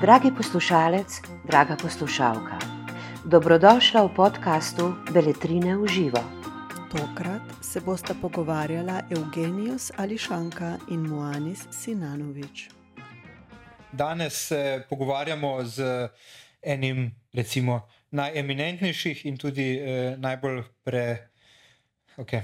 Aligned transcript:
Dragi 0.00 0.30
poslušalec, 0.36 1.20
draga 1.46 1.76
poslušalka, 1.82 2.58
dobrodošla 3.24 4.02
v 4.02 4.14
podkastu 4.16 4.94
Beletrine 5.14 5.76
v 5.78 5.86
živo. 5.86 6.18
Tokrat 6.90 7.42
se 7.62 7.80
bosta 7.80 8.14
pogovarjala 8.14 9.02
Evgenijus 9.10 9.92
Ališanka 9.96 10.78
in 10.90 11.06
Moanis 11.06 11.62
Sinanovič. 11.70 12.68
Danes 13.92 14.34
se 14.34 14.82
pogovarjamo 14.88 15.64
z 15.64 16.08
enim, 16.62 17.14
recimo, 17.32 17.86
najeminentnejših 18.10 19.26
in 19.26 19.38
tudi 19.38 19.78
eh, 19.78 20.16
najbolj 20.18 20.62
pre. 20.82 21.28
Okay. 22.16 22.42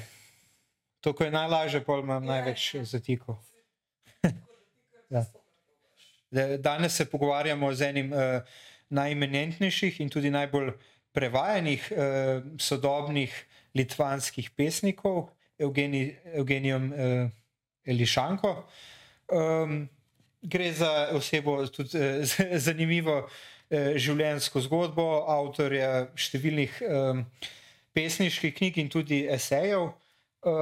To, 1.00 1.12
ko 1.12 1.24
je 1.24 1.30
najlažje, 1.30 1.84
pa 1.84 1.98
imam 1.98 2.22
ja, 2.22 2.30
največ 2.30 2.74
ja. 2.74 2.84
zatikov. 2.84 3.55
Ja. 5.10 5.24
Danes 6.58 6.96
se 6.96 7.06
pogovarjamo 7.10 7.72
z 7.74 7.90
enim 7.90 8.12
uh, 8.12 8.42
najeminentnejših 8.88 10.00
in 10.00 10.10
tudi 10.10 10.30
najbolj 10.30 10.72
prevajanih 11.14 11.92
uh, 11.92 12.42
sodobnih 12.60 13.32
litvanskih 13.74 14.50
pesnikov, 14.50 15.28
Evgeni, 15.58 16.16
Evgenijem 16.34 16.92
uh, 16.92 17.30
Elišanko. 17.86 18.52
Um, 19.32 19.88
gre 20.42 20.72
za 20.72 21.08
osebo 21.12 21.66
tudi 21.66 21.98
uh, 21.98 22.58
zanimivo 22.66 23.22
uh, 23.22 23.30
življenjsko 23.96 24.60
zgodbo, 24.66 25.06
avtorja 25.30 26.08
številnih 26.18 26.82
um, 26.86 27.24
pesniških 27.96 28.54
knjig 28.54 28.82
in 28.82 28.92
tudi 28.92 29.24
esejev. 29.32 29.88
Uh, 30.46 30.52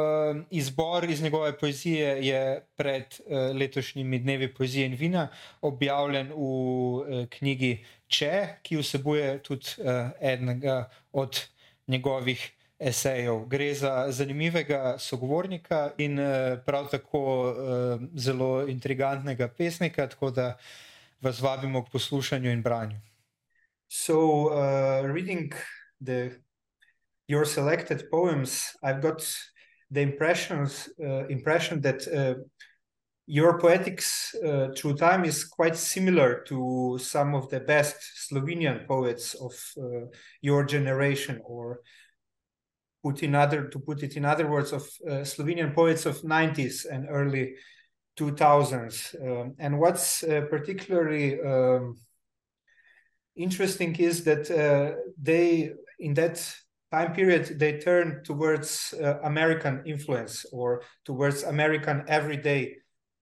izbor 0.50 1.04
iz 1.04 1.22
njegove 1.22 1.58
poezije 1.58 2.26
je 2.26 2.66
pred 2.76 3.04
uh, 3.04 3.56
letošnjimi 3.56 4.18
dnevi 4.18 4.54
poezije 4.54 4.86
in 4.86 4.94
vina 4.94 5.28
objavljen 5.60 6.28
v 6.28 6.38
uh, 6.38 7.04
knjigi 7.28 7.84
Če, 8.08 8.48
ki 8.62 8.78
vsebuje 8.80 9.42
tudi 9.42 9.76
uh, 9.78 10.08
enega 10.20 10.88
od 11.12 11.40
njegovih 11.86 12.52
esejev. 12.78 13.44
Gre 13.48 13.74
za 13.74 14.06
zanimivega 14.08 14.96
sogovornika 14.98 15.90
in 15.98 16.18
uh, 16.18 16.58
prav 16.66 16.88
tako 16.90 17.20
uh, 17.52 18.00
zelo 18.16 18.64
intrigantnega 18.68 19.48
pesnika, 19.48 20.08
tako 20.08 20.30
da 20.30 20.56
vas 21.20 21.40
vabimo 21.40 21.84
k 21.84 21.92
poslušanju 21.92 22.50
in 22.50 22.62
branju. 22.62 23.00
So, 23.88 24.16
uh, 24.48 25.04
reading 25.14 25.52
the, 26.04 26.30
your 27.28 27.44
selected 27.44 28.08
poems, 28.10 28.76
I've 28.82 29.02
got 29.02 29.20
the 29.94 30.00
impressions 30.00 30.88
uh, 31.00 31.26
impression 31.26 31.80
that 31.80 32.06
uh, 32.08 32.34
your 33.26 33.58
poetics 33.58 34.34
uh, 34.44 34.68
through 34.76 34.96
time 34.96 35.24
is 35.24 35.44
quite 35.44 35.76
similar 35.76 36.42
to 36.48 36.98
some 37.00 37.34
of 37.34 37.48
the 37.48 37.60
best 37.60 37.96
Slovenian 38.28 38.86
poets 38.86 39.34
of 39.34 39.52
uh, 39.78 40.06
your 40.42 40.64
generation, 40.64 41.40
or 41.44 41.80
put 43.02 43.22
in 43.22 43.34
other 43.34 43.68
to 43.68 43.78
put 43.78 44.02
it 44.02 44.16
in 44.16 44.24
other 44.24 44.46
words, 44.50 44.72
of 44.72 44.82
uh, 45.08 45.24
Slovenian 45.24 45.74
poets 45.74 46.06
of 46.06 46.20
90s 46.22 46.86
and 46.90 47.06
early 47.08 47.54
2000s. 48.18 49.14
Um, 49.22 49.54
and 49.58 49.78
what's 49.78 50.22
uh, 50.24 50.42
particularly 50.50 51.40
um, 51.40 51.96
interesting 53.36 53.96
is 53.96 54.24
that 54.24 54.48
they 55.22 55.72
in 55.98 56.14
that 56.14 56.54
time 56.94 57.12
period 57.12 57.58
they 57.58 57.78
turned 57.78 58.24
towards 58.24 58.94
uh, 59.02 59.18
American 59.24 59.82
influence 59.84 60.46
or 60.52 60.82
towards 61.04 61.42
American 61.42 62.04
everyday 62.08 62.76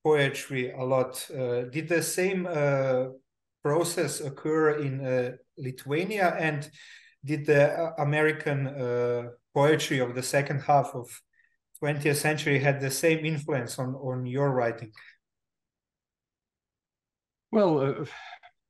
poetry 0.05 0.71
a 0.73 0.85
lot. 0.85 1.13
Uh, 1.31 1.63
did 1.77 1.89
the 1.89 2.03
same 2.03 2.47
uh, 2.47 3.05
process 3.63 4.21
occur 4.21 4.83
in 4.87 4.95
uh, 5.01 5.31
Lithuania 5.57 6.37
and 6.39 6.71
did 7.25 7.47
the 7.47 7.65
uh, 7.73 7.93
American 7.99 8.61
poetry 9.55 9.99
of 10.01 10.15
the 10.15 10.23
second 10.23 10.61
half 10.61 10.91
of 10.95 11.07
20th 11.83 12.17
century 12.17 12.59
had 12.59 12.81
the 12.81 12.91
same 12.91 13.25
influence 13.25 13.79
on, 13.79 13.95
on 13.95 14.27
your 14.27 14.51
writing? 14.51 14.93
Well, 17.51 18.07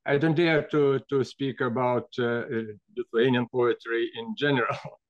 I 0.04 0.18
don't 0.18 0.34
dare 0.34 0.62
to 0.68 1.00
to 1.10 1.24
speak 1.24 1.60
about 1.60 2.08
uh, 2.18 2.42
Lithuanian 2.96 3.46
poetry 3.50 4.10
in 4.18 4.34
general. 4.36 4.78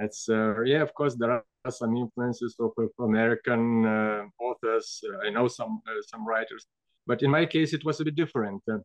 It's 0.00 0.28
uh, 0.28 0.62
yeah, 0.62 0.82
of 0.82 0.94
course, 0.94 1.16
there 1.16 1.32
are 1.32 1.70
some 1.70 1.96
influences 1.96 2.54
of, 2.60 2.70
American 3.00 3.84
uh, 3.84 4.22
authors. 4.40 5.02
I 5.24 5.30
know 5.30 5.48
some 5.48 5.82
uh, 5.88 6.02
some 6.06 6.24
writers, 6.24 6.66
but 7.06 7.22
in 7.22 7.30
my 7.30 7.46
case, 7.46 7.72
it 7.74 7.84
was 7.84 8.00
a 8.00 8.04
bit 8.04 8.14
different. 8.14 8.62
Uh, 8.70 8.78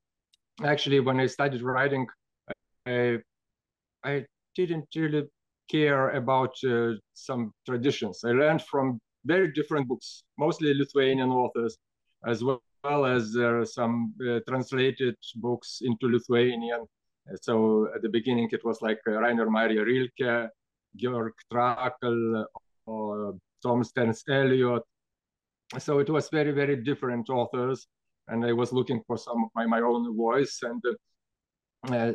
actually, 0.64 1.00
when 1.02 1.20
I 1.20 1.28
started 1.28 1.62
writing, 1.62 2.08
I 2.88 3.20
I 4.04 4.26
didn't 4.56 4.88
really 4.96 5.26
care 5.70 6.10
about 6.12 6.56
uh, 6.64 6.94
some 7.14 7.52
traditions. 7.66 8.24
I 8.24 8.32
learned 8.32 8.64
from 8.64 9.00
very 9.26 9.52
different 9.54 9.88
books, 9.88 10.24
mostly 10.38 10.74
Lithuanian 10.74 11.30
authors, 11.30 11.78
as 12.26 12.44
well 12.44 12.62
well 12.84 13.06
as 13.06 13.34
there 13.34 13.60
are 13.60 13.66
some 13.66 14.14
uh, 14.28 14.40
translated 14.48 15.16
books 15.36 15.80
into 15.82 16.08
Lithuanian. 16.08 16.86
So 17.42 17.88
at 17.96 18.02
the 18.02 18.10
beginning, 18.10 18.50
it 18.52 18.66
was 18.66 18.82
like 18.82 19.00
uh, 19.08 19.12
Rainer 19.12 19.50
Maria 19.50 19.84
Rilke, 19.84 20.50
Georg 20.96 21.34
Trakl, 21.52 22.46
or 22.86 23.36
Tom 23.62 23.84
Stearns 23.84 24.24
Eliot. 24.30 24.84
So 25.80 26.00
it 26.00 26.10
was 26.10 26.30
very, 26.30 26.52
very 26.52 26.76
different 26.76 27.30
authors. 27.30 27.88
And 28.28 28.46
I 28.46 28.52
was 28.52 28.72
looking 28.74 29.02
for 29.08 29.18
some 29.18 29.44
of 29.46 29.50
my, 29.56 29.66
my 29.66 29.82
own 29.82 30.16
voice. 30.16 30.60
And 30.64 30.82
uh, 31.90 32.14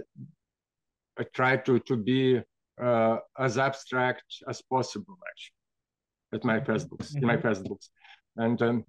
I 1.18 1.24
tried 1.34 1.64
to, 1.66 1.78
to 1.80 1.96
be 1.96 2.40
uh, 2.82 3.16
as 3.38 3.58
abstract 3.58 4.24
as 4.48 4.62
possible, 4.62 5.16
actually, 5.30 6.38
at 6.38 6.44
my 6.44 6.60
first 6.60 6.88
books, 6.90 7.08
mm-hmm. 7.08 7.18
in 7.18 7.26
my 7.26 7.34
mm-hmm. 7.34 7.42
first 7.42 7.64
books. 7.64 7.90
And 8.36 8.62
um, 8.62 8.84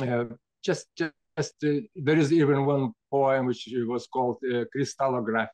uh, 0.00 0.24
just, 0.64 0.86
just 0.96 1.54
uh, 1.64 1.80
there 1.96 2.18
is 2.18 2.32
even 2.32 2.66
one 2.66 2.92
poem 3.10 3.46
which 3.46 3.68
was 3.86 4.06
called 4.06 4.38
uh, 4.52 4.64
crystallography. 4.72 5.50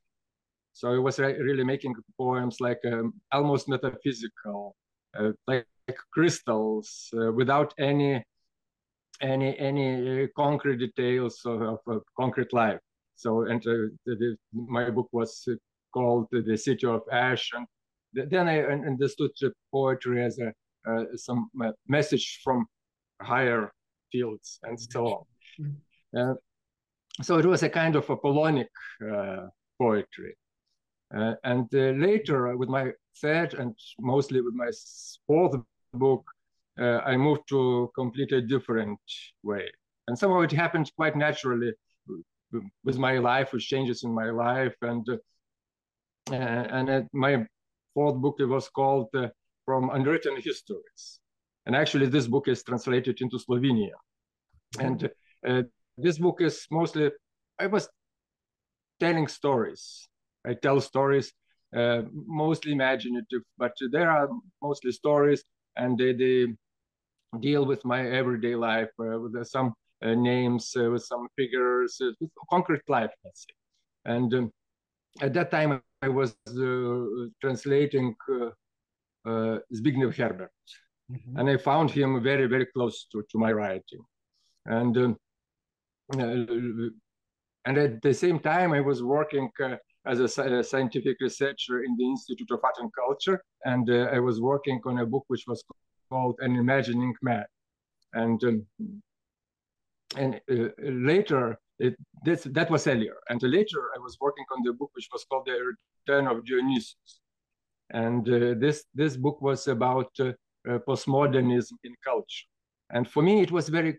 So 0.72 0.92
it 0.92 0.98
was 0.98 1.18
re- 1.18 1.38
really 1.38 1.64
making 1.64 1.94
poems 2.18 2.56
like 2.60 2.80
um, 2.92 3.14
almost 3.32 3.68
metaphysical, 3.68 4.74
uh, 5.18 5.30
like, 5.46 5.66
like, 5.86 5.98
crystals, 6.12 7.10
uh, 7.16 7.30
without 7.32 7.72
any 7.78 8.24
any 9.20 9.56
any 9.58 10.24
uh, 10.24 10.26
concrete 10.34 10.78
details 10.78 11.40
of, 11.44 11.78
of, 11.86 12.02
concrete 12.16 12.52
life. 12.52 12.80
So 13.14 13.42
and 13.42 13.60
uh, 13.60 13.94
the, 14.04 14.16
the, 14.16 14.36
my 14.52 14.90
book 14.90 15.08
was 15.12 15.46
called 15.92 16.26
"The 16.32 16.56
City 16.56 16.88
of 16.88 17.02
Ash," 17.12 17.52
and 17.54 17.66
then 18.30 18.48
I 18.48 18.62
understood 18.62 19.30
poetry 19.72 20.24
as 20.24 20.40
a 20.40 20.52
some 21.16 21.50
message 21.86 22.40
from 22.42 22.66
higher 23.22 23.72
fields 24.14 24.48
and 24.66 24.76
so 24.92 25.00
on. 25.16 25.24
Uh, 26.18 26.34
so 27.26 27.32
it 27.42 27.46
was 27.52 27.62
a 27.62 27.68
kind 27.80 27.94
of 27.96 28.04
Apollonic 28.16 28.72
uh, 29.10 29.46
poetry. 29.82 30.32
Uh, 31.18 31.34
and 31.52 31.66
later, 32.06 32.38
with 32.60 32.70
my 32.78 32.84
third 33.22 33.50
and 33.60 33.72
mostly 34.12 34.40
with 34.46 34.54
my 34.54 34.70
fourth 35.26 35.54
book, 35.92 36.24
I 37.12 37.14
moved 37.26 37.44
to 37.48 37.60
a 37.84 37.88
completely 38.00 38.42
different 38.54 38.98
way. 39.42 39.66
And 40.06 40.18
somehow 40.18 40.40
it 40.46 40.52
happened 40.52 40.86
quite 41.00 41.16
naturally 41.16 41.72
with 42.86 42.98
my 42.98 43.14
life, 43.18 43.48
with 43.52 43.62
changes 43.62 44.04
in 44.06 44.12
my 44.22 44.30
life. 44.30 44.76
And 44.82 45.06
uh, 46.30 46.34
and 46.78 46.90
uh, 46.90 47.02
my 47.12 47.46
fourth 47.92 48.16
book 48.16 48.36
it 48.38 48.46
was 48.46 48.68
called 48.68 49.08
uh, 49.14 49.28
From 49.64 49.90
Unwritten 49.90 50.36
Histories. 50.36 51.20
And 51.66 51.76
actually, 51.76 52.06
this 52.06 52.26
book 52.26 52.48
is 52.48 52.62
translated 52.62 53.20
into 53.20 53.38
Slovenia. 53.38 53.96
And 54.80 55.10
this 55.96 56.18
book 56.18 56.40
is 56.40 56.66
mostly 56.70 57.10
I 57.58 57.66
was 57.66 57.88
telling 59.00 59.28
stories. 59.28 60.08
I 60.46 60.54
tell 60.54 60.80
stories, 60.80 61.32
uh, 61.74 62.02
mostly 62.12 62.72
imaginative, 62.72 63.42
but 63.58 63.72
there 63.90 64.10
are 64.10 64.28
mostly 64.62 64.92
stories, 64.92 65.42
and 65.76 65.98
they, 65.98 66.12
they 66.12 66.46
deal 67.40 67.64
with 67.64 67.84
my 67.84 68.06
everyday 68.06 68.54
life 68.54 68.90
uh, 69.00 69.18
with 69.18 69.46
some 69.46 69.74
uh, 70.04 70.14
names, 70.14 70.72
uh, 70.78 70.90
with 70.90 71.02
some 71.04 71.28
figures, 71.36 71.98
uh, 72.00 72.10
with 72.20 72.30
concrete 72.50 72.88
life, 72.88 73.10
let's 73.24 73.42
say. 73.42 73.54
And 74.04 74.34
um, 74.34 74.50
at 75.20 75.32
that 75.34 75.50
time, 75.50 75.80
I 76.02 76.08
was 76.08 76.36
uh, 76.48 77.28
translating 77.40 78.14
Zbigniew 79.26 80.14
Herbert, 80.14 80.50
mm-hmm. 81.10 81.38
and 81.38 81.48
I 81.48 81.56
found 81.56 81.90
him 81.90 82.22
very, 82.22 82.46
very 82.46 82.66
close 82.66 83.06
to, 83.12 83.24
to 83.30 83.38
my 83.38 83.52
writing. 83.52 84.04
And 84.66 84.96
um, 84.96 85.16
uh, 86.12 86.90
and 87.66 87.78
at 87.78 88.02
the 88.02 88.12
same 88.12 88.38
time, 88.38 88.72
I 88.72 88.80
was 88.80 89.02
working 89.02 89.50
uh, 89.62 89.76
as 90.06 90.20
a, 90.20 90.42
a, 90.42 90.62
scientific 90.62 91.16
researcher 91.20 91.82
in 91.82 91.96
the 91.96 92.04
Institute 92.04 92.50
of 92.50 92.60
Art 92.62 92.74
and 92.78 92.90
Culture, 92.94 93.42
and 93.64 93.88
uh, 93.88 94.08
I 94.12 94.18
was 94.18 94.40
working 94.40 94.80
on 94.84 94.98
a 94.98 95.06
book 95.06 95.24
which 95.28 95.44
was 95.46 95.64
called 96.10 96.36
An 96.40 96.56
Imagining 96.56 97.14
Man. 97.22 97.44
And 98.12 98.42
um, 98.44 98.66
and 100.16 100.40
later 100.78 101.58
it, 101.78 101.96
this, 102.24 102.44
that 102.44 102.70
was 102.70 102.86
earlier. 102.86 103.16
And 103.28 103.42
later 103.42 103.90
I 103.96 103.98
was 103.98 104.16
working 104.20 104.44
on 104.52 104.62
the 104.64 104.72
book 104.72 104.90
which 104.94 105.08
was 105.12 105.24
called 105.24 105.46
The 105.46 105.74
Return 106.06 106.26
of 106.26 106.44
Dionysus. 106.46 107.20
And 107.90 108.28
uh, 108.28 108.54
this, 108.58 108.84
this 108.94 109.16
book 109.16 109.40
was 109.40 109.68
about 109.68 110.10
uh, 110.20 110.32
uh, 110.68 110.78
postmodernism 110.86 111.72
in 111.84 111.94
culture. 112.02 112.46
And 112.90 113.08
for 113.08 113.22
me, 113.22 113.40
it 113.40 113.50
was 113.50 113.68
very 113.68 113.98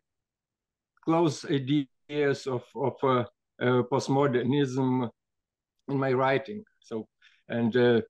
close 1.05 1.45
ideas 1.45 2.47
of, 2.47 2.63
of 2.75 2.93
uh, 3.03 3.23
uh, 3.61 3.83
postmodernism 3.91 5.09
in 5.87 5.97
my 5.97 6.13
writing. 6.13 6.63
So, 6.81 7.07
and 7.47 7.75
uh, 7.75 8.01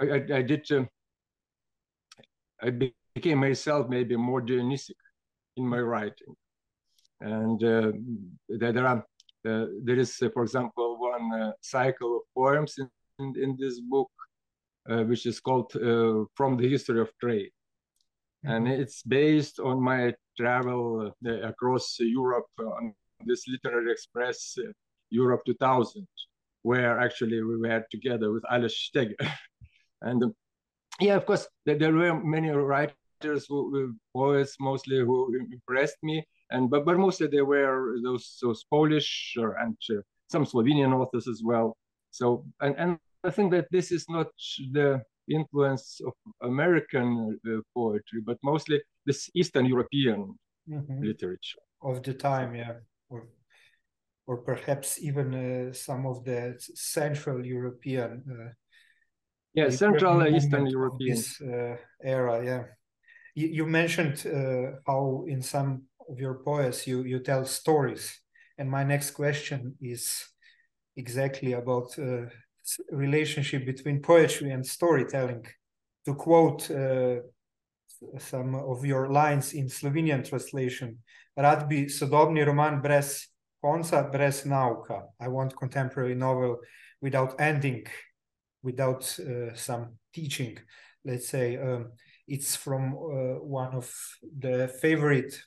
I, 0.00 0.22
I, 0.34 0.42
did, 0.42 0.66
I 2.62 2.70
became 3.14 3.38
myself 3.38 3.88
maybe 3.88 4.16
more 4.16 4.40
Dionysic 4.40 4.96
in 5.56 5.66
my 5.66 5.80
writing 5.80 6.34
and 7.20 7.62
uh, 7.62 7.92
there 8.48 8.86
are 8.86 9.04
uh, 9.48 9.66
there 9.82 9.98
is, 9.98 10.18
uh, 10.22 10.28
for 10.34 10.42
example, 10.42 10.98
one 10.98 11.52
cycle 11.62 12.16
of 12.16 12.22
poems 12.36 12.74
in, 12.78 12.88
in, 13.18 13.42
in 13.42 13.56
this 13.58 13.80
book, 13.80 14.10
which 14.86 15.26
is 15.26 15.40
called 15.40 15.72
"From 16.34 16.56
the 16.56 16.68
History 16.68 17.00
of 17.00 17.10
Trade," 17.20 17.50
mm-hmm. 18.44 18.54
and 18.54 18.68
it's 18.68 19.02
based 19.02 19.60
on 19.60 19.82
my 19.82 20.14
travel 20.40 21.12
across 21.50 21.96
Europe 22.00 22.50
on 22.58 22.94
this 23.26 23.44
literary 23.48 23.92
express 23.92 24.56
Europe 25.10 25.42
2000, 25.46 26.06
where 26.62 26.98
actually 26.98 27.42
we 27.42 27.56
were 27.56 27.84
together 27.90 28.32
with 28.32 28.42
Aleš 28.44 28.76
Šteger. 28.88 29.20
and 30.02 30.22
um, 30.24 30.34
yeah, 31.00 31.16
of 31.16 31.26
course, 31.26 31.46
there, 31.66 31.92
were 31.92 32.14
many 32.22 32.50
writers, 32.50 33.46
who, 33.48 33.94
poets 34.14 34.56
mostly, 34.60 34.98
who 34.98 35.16
impressed 35.52 35.98
me 36.02 36.24
and 36.50 36.70
but 36.70 36.84
but 36.84 36.98
mostly 36.98 37.26
they 37.26 37.42
were 37.42 37.96
those 38.02 38.38
those 38.42 38.64
Polish 38.70 39.34
and 39.36 39.76
uh, 39.90 40.02
some 40.28 40.44
Slovenian 40.44 40.92
authors 40.92 41.28
as 41.28 41.42
well. 41.44 41.76
So 42.10 42.44
and 42.60 42.74
and 42.76 42.98
I 43.24 43.30
think 43.30 43.52
that 43.52 43.68
this 43.70 43.92
is 43.92 44.06
not 44.08 44.28
the 44.72 45.02
influence 45.30 46.00
of 46.06 46.12
American 46.42 47.38
uh, 47.46 47.60
poetry, 47.74 48.20
but 48.24 48.38
mostly 48.42 48.80
this 49.06 49.30
Eastern 49.34 49.66
European 49.66 50.38
mm-hmm. 50.68 51.02
literature 51.02 51.60
of 51.82 52.02
the 52.02 52.14
time, 52.14 52.54
yeah, 52.54 52.74
or 53.08 53.28
or 54.26 54.38
perhaps 54.38 54.98
even 55.02 55.34
uh, 55.34 55.72
some 55.72 56.06
of 56.06 56.24
the 56.24 56.54
Central 56.74 57.44
European. 57.44 58.22
Uh, 58.30 58.52
yeah, 59.54 59.70
Central 59.70 60.26
Eastern 60.26 60.66
European 60.66 61.16
this, 61.16 61.40
uh, 61.40 61.76
era. 62.02 62.44
Yeah, 62.44 62.64
you, 63.34 63.48
you 63.48 63.66
mentioned 63.66 64.26
uh, 64.26 64.78
how 64.86 65.24
in 65.26 65.42
some 65.42 65.84
of 66.08 66.20
your 66.20 66.34
poems 66.44 66.86
you 66.86 67.02
you 67.04 67.20
tell 67.20 67.44
stories 67.44 68.20
and 68.60 68.70
my 68.70 68.84
next 68.84 69.12
question 69.12 69.74
is 69.80 70.22
exactly 70.94 71.54
about 71.54 71.98
uh, 71.98 72.26
relationship 72.90 73.66
between 73.66 74.02
poetry 74.02 74.50
and 74.50 74.64
storytelling. 74.64 75.46
To 76.06 76.14
quote 76.14 76.70
uh, 76.70 77.16
some 78.18 78.54
of 78.54 78.84
your 78.84 79.10
lines 79.10 79.52
in 79.52 79.68
Slovenian 79.68 80.26
translation 80.26 80.98
rad 81.36 81.68
bi 81.68 81.86
sodobni 81.86 82.46
roman 82.46 82.80
brez 82.80 83.26
konca 83.62 84.10
brez 84.10 84.46
nauka. 84.46 85.02
I 85.20 85.28
want 85.28 85.56
contemporary 85.56 86.14
novel 86.14 86.58
without 87.00 87.40
ending 87.40 87.86
without 88.62 89.18
uh, 89.20 89.54
some 89.54 89.96
teaching. 90.12 90.58
Let's 91.04 91.28
say 91.28 91.56
um, 91.56 91.92
it's 92.28 92.56
from 92.56 92.94
uh, 92.94 93.42
one 93.42 93.74
of 93.74 93.90
the 94.38 94.68
favorite 94.80 95.42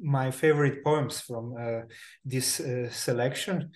my 0.00 0.30
favorite 0.30 0.82
poems 0.82 1.20
from 1.20 1.54
uh, 1.58 1.82
this 2.24 2.60
uh, 2.60 2.90
selection 2.90 3.70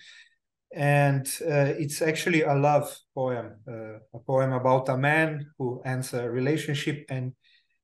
and 0.73 1.27
uh, 1.41 1.73
it's 1.77 2.01
actually 2.01 2.43
a 2.43 2.53
love 2.53 2.95
poem 3.15 3.55
uh, 3.67 3.97
a 4.13 4.19
poem 4.25 4.53
about 4.53 4.87
a 4.89 4.97
man 4.97 5.47
who 5.57 5.81
ends 5.85 6.13
a 6.13 6.29
relationship 6.29 7.05
and 7.09 7.33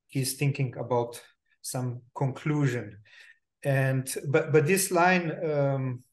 he's 0.08 0.34
thinking 0.34 0.74
about 0.78 1.20
some 1.62 2.02
conclusion. 2.14 2.98
And 3.64 4.12
but 4.28 4.52
but 4.52 4.66
this 4.66 4.90
line 4.90 5.32
um, 5.44 6.04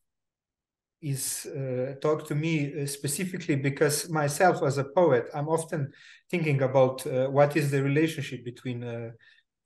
is 1.01 1.45
uh, 1.45 1.93
talk 2.01 2.27
to 2.27 2.35
me 2.35 2.81
uh, 2.81 2.87
specifically 2.87 3.55
because 3.55 4.09
myself 4.09 4.63
as 4.63 4.77
a 4.77 4.85
poet 4.85 5.25
i'm 5.33 5.49
often 5.49 5.91
thinking 6.31 6.61
about 6.61 7.05
uh, 7.05 7.27
what 7.27 7.57
is 7.57 7.69
the 7.69 7.83
relationship 7.83 8.45
between 8.45 8.81
a 8.83 9.11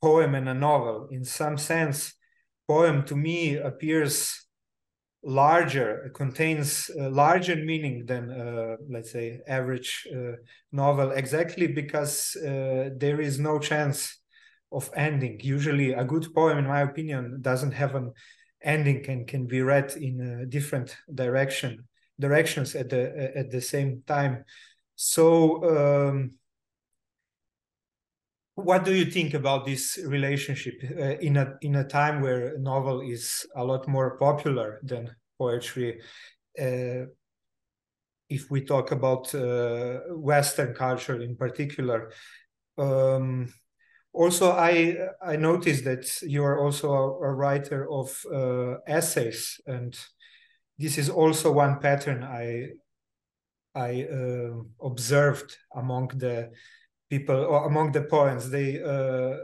poem 0.02 0.36
and 0.36 0.50
a 0.50 0.54
novel. 0.54 1.08
In 1.12 1.26
some 1.26 1.58
sense 1.58 2.14
poem 2.68 3.04
to 3.06 3.16
me 3.16 3.56
appears 3.56 4.47
larger 5.28 6.10
contains 6.14 6.90
larger 6.96 7.58
meaning 7.58 8.06
than 8.06 8.32
uh, 8.32 8.78
let's 8.90 9.12
say 9.12 9.42
average 9.46 10.08
uh, 10.16 10.32
novel 10.72 11.12
exactly 11.12 11.68
because 11.68 12.34
uh, 12.38 12.90
there 12.96 13.20
is 13.20 13.38
no 13.38 13.60
chance 13.60 14.20
of 14.72 14.90
ending. 14.96 15.38
Usually 15.42 15.92
a 15.92 16.06
good 16.06 16.34
poem 16.34 16.58
in 16.58 16.66
my 16.66 16.80
opinion 16.82 17.40
doesn't 17.42 17.74
have 17.74 17.96
an 17.96 18.14
ending 18.64 19.06
and 19.10 19.28
can 19.28 19.46
be 19.46 19.62
read 19.62 19.92
in 19.98 20.48
different 20.50 20.96
direction 21.14 21.86
directions 22.20 22.74
at 22.74 22.90
the 22.90 23.32
at 23.36 23.52
the 23.52 23.62
same 23.62 24.04
time. 24.08 24.46
So 24.96 26.08
um, 26.08 26.32
what 28.58 28.84
do 28.84 28.94
you 28.96 29.06
think 29.06 29.36
about 29.36 29.68
this 29.68 30.00
relationship 30.04 30.82
uh, 30.84 31.20
in 31.22 31.38
a 31.38 31.54
in 31.62 31.76
a 31.76 31.84
time 31.84 32.22
where 32.22 32.58
novel 32.58 33.02
is 33.02 33.46
a 33.56 33.64
lot 33.64 33.88
more 33.88 34.18
popular 34.18 34.80
than 34.82 35.16
poetry? 35.38 36.02
Uh, 36.60 37.06
if 38.30 38.50
we 38.50 38.62
talk 38.62 38.92
about 38.92 39.34
uh, 39.36 40.00
western 40.10 40.74
culture 40.74 41.22
in 41.22 41.36
particular 41.36 42.12
um, 42.80 43.48
also 44.12 44.52
i 44.54 44.96
i 45.22 45.36
noticed 45.36 45.84
that 45.86 46.22
you 46.24 46.44
are 46.44 46.60
also 46.60 46.92
a, 46.92 47.28
a 47.28 47.32
writer 47.32 47.88
of 47.92 48.10
uh, 48.34 48.74
essays 48.88 49.62
and 49.68 50.00
this 50.80 50.98
is 50.98 51.10
also 51.10 51.52
one 51.52 51.80
pattern 51.80 52.24
i 52.24 52.66
i 53.76 54.04
uh, 54.12 54.52
observed 54.82 55.56
among 55.76 56.08
the 56.18 56.50
people 57.10 57.36
or 57.36 57.68
among 57.68 57.92
the 57.92 58.02
poems 58.02 58.50
they 58.50 58.82
uh, 58.84 59.38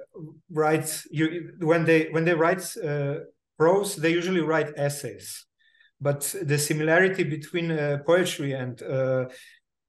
write 0.52 1.02
you 1.12 1.52
when 1.60 1.86
they 1.86 2.10
when 2.12 2.26
they 2.26 2.34
write 2.34 2.64
uh, 2.84 3.16
prose 3.58 3.96
they 3.96 4.12
usually 4.12 4.42
write 4.42 4.72
essays 4.78 5.46
but 6.02 6.36
the 6.42 6.58
similarity 6.58 7.24
between 7.24 7.72
uh, 7.72 7.98
poetry 8.06 8.52
and 8.54 8.82
uh, 8.84 9.26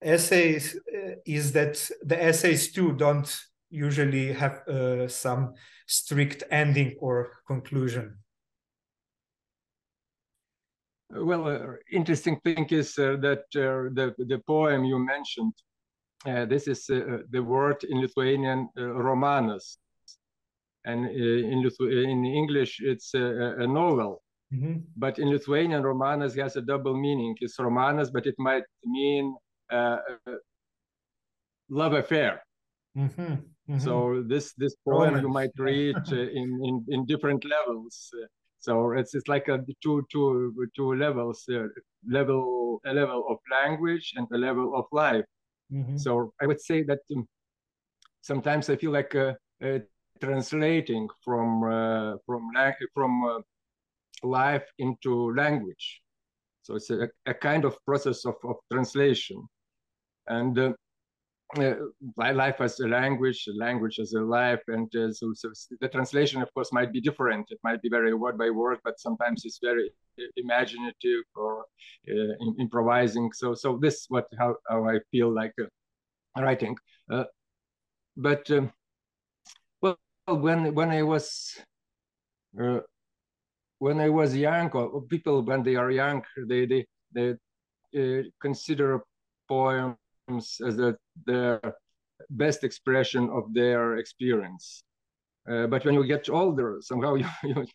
essays 0.01 0.79
is 1.27 1.51
that 1.53 1.91
the 2.05 2.23
essays 2.23 2.73
too 2.73 2.93
don't 2.93 3.37
usually 3.75 4.33
have 4.33 4.67
uh, 4.69 5.09
some 5.09 5.55
strict 5.87 6.45
ending 6.51 6.95
or 7.01 7.33
conclusion. 7.47 8.19
Well, 11.11 11.47
uh, 11.47 11.75
interesting 11.93 12.41
thing 12.45 12.67
is 12.71 12.99
uh, 12.99 13.17
that 13.21 13.45
uh, 13.55 13.91
the 13.95 14.15
the 14.19 14.41
poem 14.47 14.85
you 14.85 14.99
mentioned, 14.99 15.53
uh, 15.53 15.74
this 16.25 16.67
is 16.69 16.89
uh, 16.91 17.19
the 17.31 17.43
word 17.43 17.85
in 17.85 18.01
Lithuanian 18.01 18.69
romanas, 18.77 19.79
and 20.85 21.07
in 21.07 21.63
Lithu 21.63 21.85
in 21.91 22.25
English 22.25 22.81
it's 22.81 23.15
a, 23.15 23.57
a 23.65 23.67
novel. 23.67 24.23
Mm 24.53 24.61
-hmm. 24.63 24.83
But 24.97 25.19
in 25.19 25.29
Lithuanian, 25.31 25.83
romanas 25.83 26.37
has 26.37 26.57
a 26.57 26.61
double 26.61 26.95
meaning. 26.95 27.37
It's 27.41 27.59
romanas, 27.59 28.11
but 28.11 28.27
it 28.27 28.39
might 28.39 28.67
mean 28.83 29.37
love 31.69 31.99
affair. 31.99 32.43
Mm 32.95 33.09
-hmm. 33.09 33.55
Mm-hmm. 33.69 33.81
So 33.81 34.23
this 34.27 34.53
this 34.55 34.77
poem 34.85 35.21
you 35.21 35.29
might 35.29 35.53
read 35.59 35.97
uh, 36.13 36.17
in, 36.17 36.49
in 36.65 36.85
in 36.89 37.07
different 37.07 37.45
levels. 37.45 38.11
Uh, 38.13 38.27
so 38.61 38.93
it's 38.93 39.15
it's 39.15 39.29
like 39.29 39.49
a 39.49 39.59
two 39.83 40.05
two 40.13 40.53
two 40.77 40.95
levels 40.95 41.45
uh, 41.49 41.69
level 42.07 42.81
a 42.85 42.93
level 42.93 43.25
of 43.29 43.39
language 43.51 44.13
and 44.17 44.27
a 44.33 44.39
level 44.39 44.77
of 44.77 44.85
life. 44.93 45.25
Mm-hmm. 45.75 45.97
So 45.97 46.33
I 46.41 46.47
would 46.47 46.61
say 46.61 46.83
that 46.85 47.01
um, 47.15 47.27
sometimes 48.21 48.71
I 48.71 48.77
feel 48.77 48.93
like 48.93 49.15
uh, 49.15 49.33
uh, 49.63 49.79
translating 50.21 51.09
from 51.25 51.65
uh, 51.65 52.17
from 52.27 52.53
from 52.95 53.43
life 54.23 54.65
into 54.79 55.35
language. 55.35 56.01
So 56.63 56.77
it's 56.77 56.91
a, 56.91 57.09
a 57.27 57.35
kind 57.35 57.65
of 57.65 57.77
process 57.85 58.25
of, 58.25 58.37
of 58.45 58.57
translation. 58.73 59.47
And 60.27 60.75
uh, 61.59 61.75
life 62.17 62.61
as 62.61 62.81
a 62.81 62.89
language, 62.89 63.49
language 63.57 63.99
as 63.99 64.13
a 64.13 64.21
life, 64.21 64.61
and 64.69 64.95
uh, 64.97 65.13
so, 65.13 65.33
so, 65.35 65.51
the 65.81 65.89
translation, 65.89 66.43
of 66.43 66.53
course, 66.55 66.73
might 66.73 66.93
be 66.93 67.01
different. 67.01 67.47
It 67.51 67.59
might 67.63 67.83
be 67.83 67.89
very 67.89 68.15
word 68.15 68.39
by 68.39 68.51
word, 68.51 68.79
but 68.85 68.99
sometimes 68.99 69.45
it's 69.45 69.61
very 69.63 69.91
imaginative 70.37 71.23
or 71.35 71.65
uh, 72.09 72.35
improvising. 72.59 73.33
So, 73.33 73.55
so 73.55 73.79
this 73.81 74.07
what 74.09 74.27
how, 74.39 74.57
how 74.69 74.89
I 74.89 74.99
feel 75.11 75.33
like 75.33 75.53
uh, 75.61 76.43
writing. 76.43 76.77
Uh, 77.11 77.25
but 78.17 78.51
um, 78.51 78.73
well, 79.81 79.97
when 80.27 80.75
when 80.75 80.91
I 80.91 81.03
was 81.03 81.57
uh, 82.61 82.81
when 83.79 84.01
I 84.01 84.09
was 84.09 84.37
young, 84.37 84.71
or 84.71 85.03
people 85.03 85.43
when 85.43 85.63
they 85.63 85.77
are 85.77 85.91
young, 85.91 86.23
they 86.49 86.67
they 86.67 86.87
they 87.13 87.35
uh, 87.97 88.23
consider 88.41 89.03
poems 89.49 89.97
as 90.67 90.77
the, 90.77 90.97
the 91.27 91.61
best 92.31 92.65
expression 92.65 93.29
of 93.31 93.53
their 93.53 93.97
experience. 93.97 94.83
Uh, 95.51 95.67
but 95.67 95.85
when 95.85 95.95
you 95.95 96.07
get 96.07 96.29
older, 96.31 96.79
somehow 96.81 97.15
you, 97.23 97.27
you 97.43 97.67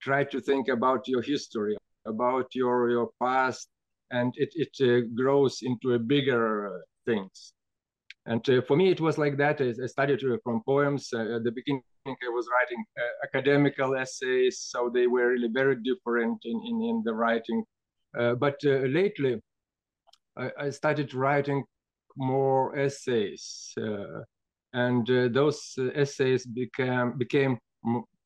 try 0.00 0.24
to 0.24 0.40
think 0.40 0.68
about 0.68 1.06
your 1.06 1.22
history, 1.22 1.76
about 2.06 2.46
your 2.54 2.90
your 2.90 3.10
past, 3.22 3.68
and 4.10 4.34
it 4.36 4.50
it 4.54 4.74
uh, 4.80 5.06
grows 5.14 5.58
into 5.62 5.94
a 5.94 5.98
bigger 5.98 6.82
things. 7.06 7.54
And 8.26 8.48
uh, 8.48 8.62
for 8.62 8.76
me, 8.76 8.90
it 8.90 9.00
was 9.00 9.18
like 9.18 9.36
that. 9.38 9.60
I 9.60 9.86
studied 9.86 10.22
uh, 10.24 10.36
from 10.44 10.62
poems. 10.64 11.08
Uh, 11.12 11.36
at 11.36 11.44
the 11.44 11.50
beginning, 11.50 11.82
I 12.06 12.28
was 12.28 12.46
writing 12.54 12.84
academical 13.24 13.96
essays, 13.96 14.60
so 14.60 14.90
they 14.92 15.08
were 15.08 15.30
really 15.30 15.50
very 15.52 15.76
different 15.82 16.38
in, 16.44 16.62
in, 16.64 16.82
in 16.82 17.02
the 17.04 17.14
writing. 17.14 17.64
But 18.14 18.56
lately, 18.62 19.40
I, 20.36 20.50
I, 20.58 20.70
started 20.70 21.14
writing 21.14 21.64
more 22.16 22.76
essays, 22.76 23.74
and 24.72 25.06
those 25.06 25.78
essays 25.94 26.46
became 26.46 27.18
became 27.18 27.58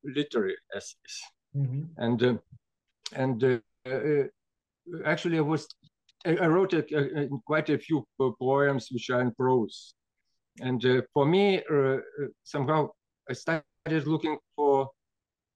literary 0.03 0.57
essays. 0.75 1.15
Mm-hmm. 1.55 1.83
And 1.97 2.39
and 3.13 3.61
actually, 5.05 5.37
I 5.37 5.41
was 5.41 5.67
I 6.25 6.47
wrote 6.47 6.73
a, 6.73 6.83
a, 6.97 7.29
quite 7.45 7.69
a 7.69 7.77
few 7.77 8.05
poems 8.39 8.89
which 8.91 9.09
are 9.09 9.21
in 9.21 9.31
prose. 9.31 9.93
And 10.59 10.83
uh, 10.85 11.01
for 11.13 11.25
me, 11.25 11.61
uh, 11.71 11.75
uh, 11.75 11.99
somehow 12.43 12.89
I 13.29 13.33
started 13.33 14.07
looking 14.07 14.37
for 14.55 14.89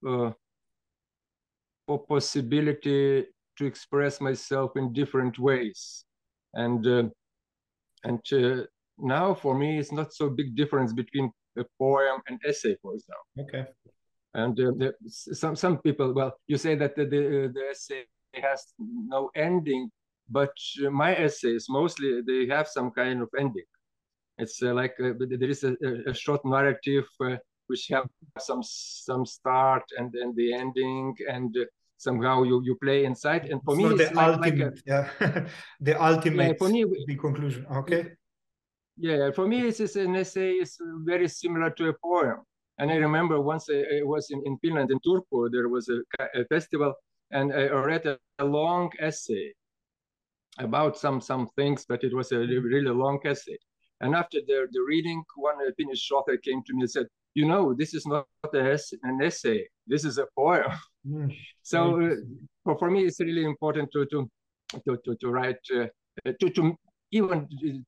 uh, 0.07 0.31
for 1.87 2.05
possibility 2.05 3.25
to 3.57 3.65
express 3.65 4.21
myself 4.21 4.71
in 4.77 4.93
different 4.93 5.39
ways. 5.39 6.05
And 6.53 6.85
uh, 6.85 7.03
and 8.03 8.19
uh, 8.33 8.63
now 8.97 9.33
for 9.33 9.57
me, 9.57 9.79
it's 9.79 9.91
not 9.91 10.13
so 10.13 10.29
big 10.29 10.55
difference 10.55 10.93
between 10.93 11.31
a 11.57 11.65
poem 11.79 12.21
and 12.27 12.39
essay, 12.47 12.75
for 12.81 12.93
example. 12.93 13.25
Okay. 13.39 13.65
And 14.33 14.55
the, 14.55 14.93
some 15.09 15.55
some 15.55 15.77
people, 15.79 16.13
well, 16.13 16.33
you 16.47 16.57
say 16.57 16.75
that 16.75 16.95
the, 16.95 17.05
the, 17.05 17.51
the 17.53 17.63
essay 17.71 18.05
has 18.35 18.73
no 18.79 19.29
ending 19.35 19.91
but 20.31 20.53
my 20.89 21.13
essays 21.15 21.67
mostly 21.69 22.21
they 22.21 22.47
have 22.47 22.67
some 22.67 22.89
kind 22.91 23.21
of 23.21 23.29
ending. 23.37 23.65
It's 24.37 24.63
uh, 24.63 24.73
like 24.73 24.95
uh, 24.99 25.11
there 25.19 25.49
is 25.49 25.63
a, 25.63 25.75
a 26.07 26.13
short 26.13 26.43
narrative 26.45 27.05
uh, 27.23 27.35
which 27.67 27.87
have 27.89 28.07
some 28.39 28.63
some 28.63 29.25
start 29.25 29.83
and 29.97 30.11
then 30.11 30.33
the 30.35 30.53
ending 30.53 31.15
and 31.29 31.55
uh, 31.57 31.65
somehow 32.01 32.43
you 32.43 32.61
you 32.63 32.75
play 32.81 33.05
inside. 33.05 33.45
And 33.51 33.61
for 33.63 33.75
so 33.75 33.81
me, 33.81 33.97
the 33.97 34.07
it's 34.07 34.17
ultimate, 34.17 34.41
like 34.41 34.59
a, 34.59 34.71
yeah, 34.91 35.05
the 35.87 36.03
ultimate 36.03 36.47
yeah, 36.47 36.53
for 36.57 36.69
me, 36.69 36.85
the 37.07 37.15
conclusion. 37.15 37.65
Okay. 37.81 38.03
Yeah, 38.97 39.31
for 39.31 39.47
me, 39.47 39.67
it's, 39.67 39.95
an 39.95 40.15
essay 40.15 40.51
is 40.63 40.77
very 41.05 41.27
similar 41.27 41.69
to 41.71 41.89
a 41.89 41.93
poem. 41.93 42.39
And 42.77 42.91
I 42.91 42.95
remember 42.95 43.41
once 43.41 43.67
I, 43.69 43.79
I 43.97 44.03
was 44.03 44.29
in, 44.29 44.41
in 44.45 44.57
Finland, 44.57 44.91
in 44.91 44.99
Turku, 44.99 45.49
there 45.51 45.69
was 45.69 45.89
a, 45.89 45.99
a 46.39 46.45
festival, 46.45 46.93
and 47.31 47.53
I 47.53 47.63
read 47.69 48.05
a, 48.05 48.19
a 48.39 48.45
long 48.45 48.91
essay 48.99 49.53
about 50.59 50.97
some 50.97 51.21
some 51.21 51.47
things, 51.55 51.85
but 51.87 52.03
it 52.03 52.13
was 52.13 52.31
a 52.31 52.39
really 52.39 52.93
long 53.03 53.19
essay. 53.25 53.57
And 54.01 54.15
after 54.15 54.39
the, 54.47 54.67
the 54.71 54.81
reading, 54.81 55.23
one 55.35 55.57
Finnish 55.77 56.11
author 56.11 56.37
came 56.37 56.63
to 56.63 56.73
me 56.73 56.81
and 56.81 56.91
said, 56.91 57.07
you 57.33 57.47
know, 57.47 57.73
this 57.73 57.93
is 57.93 58.05
not 58.05 58.25
an 58.53 59.21
essay, 59.21 59.67
this 59.87 60.03
is 60.05 60.17
a 60.17 60.27
poem. 60.37 60.71
Mm. 61.07 61.35
so 61.63 61.99
uh, 61.99 62.15
for, 62.63 62.77
for 62.77 62.91
me, 62.91 63.05
it's 63.05 63.19
really 63.19 63.43
important 63.43 63.89
to 63.93 64.05
to 64.05 64.29
to 64.85 64.97
to, 65.03 65.15
to 65.15 65.29
write 65.29 65.57
uh, 65.75 65.87
to 66.39 66.49
to 66.49 66.75
even 67.11 67.47
uh, 67.65 67.79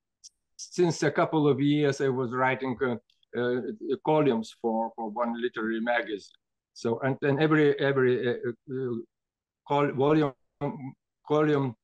since 0.57 1.03
a 1.03 1.11
couple 1.11 1.47
of 1.47 1.61
years 1.61 2.01
I 2.01 2.09
was 2.09 2.31
writing 2.31 2.75
uh, 2.81 2.95
uh, 3.39 3.61
columns 4.05 4.55
for 4.61 4.91
for 4.95 5.09
one 5.09 5.39
literary 5.39 5.79
magazine. 5.79 6.39
So 6.73 6.99
and 7.01 7.17
and 7.21 7.39
every 7.39 7.79
every 7.79 8.29
uh, 8.29 8.95
col- 9.67 9.93
volume 9.93 10.33
column 11.27 11.75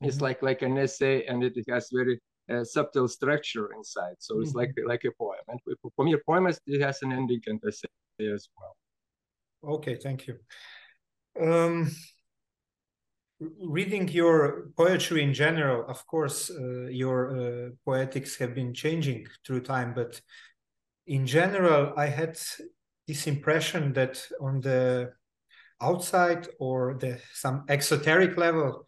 it's 0.00 0.16
mm-hmm. 0.16 0.24
like 0.24 0.42
like 0.42 0.62
an 0.62 0.78
essay, 0.78 1.26
and 1.26 1.42
it 1.42 1.56
has 1.68 1.88
very 1.92 2.20
uh, 2.52 2.64
subtle 2.64 3.08
structure 3.08 3.72
inside. 3.74 4.14
So 4.18 4.40
it's 4.40 4.54
like 4.54 4.70
mm-hmm. 4.70 4.88
like 4.88 5.04
a 5.04 5.10
poem. 5.18 5.40
And 5.48 5.60
for 5.96 6.04
me, 6.04 6.12
a 6.12 6.18
poem 6.18 6.46
is, 6.46 6.60
it 6.66 6.80
has 6.82 7.02
an 7.02 7.12
ending 7.12 7.40
and 7.46 7.60
essay 7.66 7.88
as 8.20 8.48
well. 8.56 8.76
Okay, 9.66 9.96
thank 9.96 10.26
you. 10.26 10.38
Um, 11.40 11.90
reading 13.40 14.08
your 14.08 14.70
poetry 14.76 15.22
in 15.22 15.34
general, 15.34 15.84
of 15.88 16.06
course, 16.06 16.50
uh, 16.50 16.86
your 16.86 17.36
uh, 17.36 17.70
poetics 17.84 18.36
have 18.36 18.54
been 18.54 18.72
changing 18.72 19.26
through 19.44 19.60
time, 19.60 19.94
but 19.94 20.20
in 21.06 21.26
general, 21.26 21.92
I 21.96 22.06
had 22.06 22.38
this 23.06 23.26
impression 23.26 23.92
that 23.94 24.24
on 24.40 24.60
the 24.60 25.12
outside 25.80 26.48
or 26.58 26.94
the 26.94 27.18
some 27.32 27.64
exoteric 27.68 28.36
level, 28.36 28.86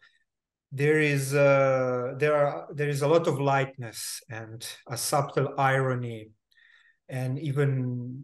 there 0.71 0.99
is 0.99 1.33
uh, 1.33 2.13
there 2.17 2.35
are 2.35 2.67
there 2.73 2.87
is 2.87 3.01
a 3.01 3.07
lot 3.07 3.27
of 3.27 3.41
lightness 3.41 4.21
and 4.29 4.65
a 4.87 4.95
subtle 4.95 5.53
irony 5.57 6.31
and 7.09 7.39
even 7.39 8.23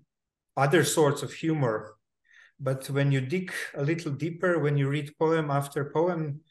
other 0.55 0.83
sorts 0.83 1.23
of 1.23 1.33
humor 1.33 1.96
but 2.59 2.89
when 2.89 3.11
you 3.11 3.21
dig 3.21 3.51
a 3.75 3.83
little 3.83 4.11
deeper 4.11 4.59
when 4.59 4.77
you 4.77 4.89
read 4.89 5.13
poem 5.19 5.51
after 5.51 5.91
poem 5.91 6.41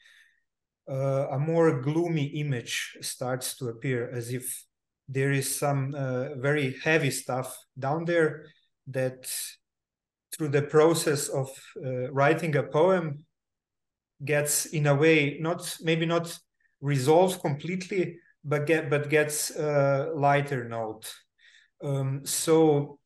uh, 0.89 1.27
a 1.31 1.39
more 1.39 1.81
gloomy 1.81 2.25
image 2.39 2.97
starts 3.01 3.55
to 3.57 3.67
appear 3.67 4.09
as 4.11 4.31
if 4.31 4.63
there 5.09 5.31
is 5.31 5.53
some 5.53 5.93
uh, 5.95 6.35
very 6.35 6.75
heavy 6.83 7.11
stuff 7.11 7.57
down 7.77 8.05
there 8.05 8.45
that 8.87 9.29
through 10.31 10.49
the 10.49 10.61
process 10.61 11.27
of 11.29 11.49
uh, 11.85 12.11
writing 12.11 12.55
a 12.55 12.63
poem 12.63 13.25
gets 14.23 14.65
in 14.65 14.87
a 14.87 14.95
way 14.95 15.37
not 15.39 15.77
maybe 15.81 16.05
not 16.05 16.37
resolved 16.81 17.41
completely 17.41 18.17
but 18.47 18.65
get 18.65 18.89
but 18.89 19.09
gets 19.09 19.51
a 19.55 20.11
lighter 20.15 20.63
note. 20.63 21.13
Um, 21.83 22.25
so 22.25 22.99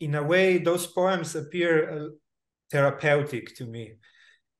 in 0.00 0.14
a 0.14 0.22
way 0.22 0.58
those 0.58 0.86
poems 0.86 1.34
appear 1.34 1.90
uh, 1.90 2.08
therapeutic 2.70 3.56
to 3.56 3.66
me. 3.66 3.94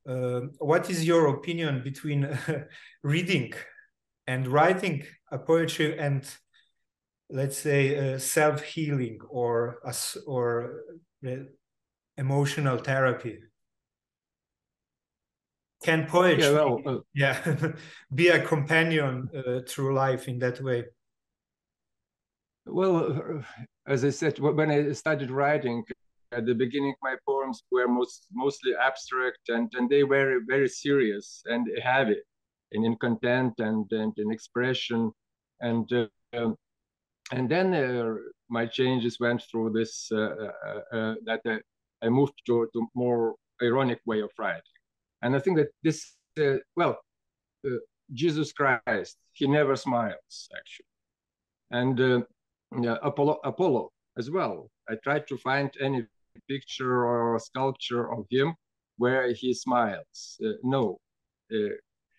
Uh, 0.09 0.41
what 0.59 0.89
is 0.91 1.07
your 1.07 1.29
opinion 1.29 1.83
between 1.83 2.25
uh, 2.25 2.65
reading 3.03 3.53
and 4.27 4.49
writing 4.49 5.05
a 5.31 5.39
poetry 5.39 5.99
and 5.99 6.25
let's 7.31 7.59
say 7.59 8.15
uh, 8.15 8.19
self-healing 8.19 9.19
or 9.29 9.79
or 10.27 10.83
uh, 11.27 11.37
emotional 12.17 12.79
therapy? 12.79 13.39
Can 15.85 16.07
poetry 16.07 16.43
yeah, 16.43 16.51
well, 16.51 16.81
uh, 16.87 16.99
yeah 17.15 17.73
be 18.15 18.29
a 18.29 18.45
companion 18.45 19.29
uh, 19.37 19.61
through 19.69 19.95
life 19.95 20.27
in 20.27 20.39
that 20.41 20.61
way? 20.61 20.85
Well 22.67 23.45
as 23.89 24.05
i 24.05 24.11
said 24.11 24.39
when 24.39 24.71
i 24.71 24.93
started 24.93 25.31
writing 25.31 25.83
at 26.33 26.45
the 26.47 26.55
beginning 26.55 26.95
my 27.03 27.17
poems 27.27 27.63
were 27.73 27.89
most 27.89 28.27
mostly 28.33 28.73
abstract 28.89 29.43
and, 29.49 29.73
and 29.77 29.89
they 29.89 30.05
were 30.05 30.41
very 30.47 30.69
serious 30.69 31.43
and 31.47 31.67
heavy 31.83 32.21
in, 32.73 32.85
in 32.85 32.95
content 32.97 33.55
and, 33.59 33.87
and 33.93 34.13
in 34.19 34.31
expression 34.31 35.11
and 35.61 35.91
uh, 35.93 36.07
um, 36.37 36.55
and 37.33 37.49
then 37.49 37.75
uh, 37.75 38.15
my 38.49 38.67
changes 38.67 39.19
went 39.21 39.43
through 39.51 39.71
this 39.71 40.11
uh, 40.13 41.15
that 41.29 41.41
I 42.03 42.09
moved 42.09 42.35
to, 42.47 42.69
to 42.73 42.89
more 42.95 43.35
ironic 43.63 44.01
way 44.07 44.21
of 44.21 44.31
writing 44.39 44.79
and 45.23 45.35
I 45.35 45.39
think 45.41 45.57
that 45.57 45.69
this, 45.83 46.15
uh, 46.41 46.59
well, 46.77 46.99
uh, 47.67 47.77
Jesus 48.13 48.53
Christ, 48.53 49.17
he 49.33 49.47
never 49.47 49.77
smiles, 49.77 50.49
actually. 50.57 50.87
And 51.71 52.01
uh, 52.01 52.21
Apollo, 52.73 53.41
Apollo 53.45 53.91
as 54.17 54.31
well. 54.31 54.71
I 54.89 54.95
tried 55.03 55.27
to 55.29 55.37
find 55.39 55.71
any 55.81 56.07
picture 56.49 57.07
or 57.07 57.39
sculpture 57.39 58.13
of 58.13 58.27
him 58.31 58.55
where 58.97 59.33
he 59.33 59.55
smiles. 59.55 60.39
Uh, 60.45 60.53
no, 60.63 60.99
uh, 61.53 61.75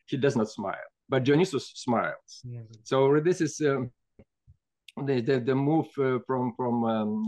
he 0.05 0.17
does 0.17 0.35
not 0.35 0.49
smile. 0.49 0.75
But 1.07 1.23
Dionysus 1.23 1.71
smiles. 1.75 2.41
Yeah. 2.43 2.61
So 2.83 3.19
this 3.19 3.41
is 3.41 3.59
um, 3.61 3.91
the, 5.05 5.21
the, 5.21 5.39
the 5.39 5.55
move 5.55 5.87
uh, 5.97 6.19
from 6.25 6.53
from 6.55 6.83
um, 6.85 7.27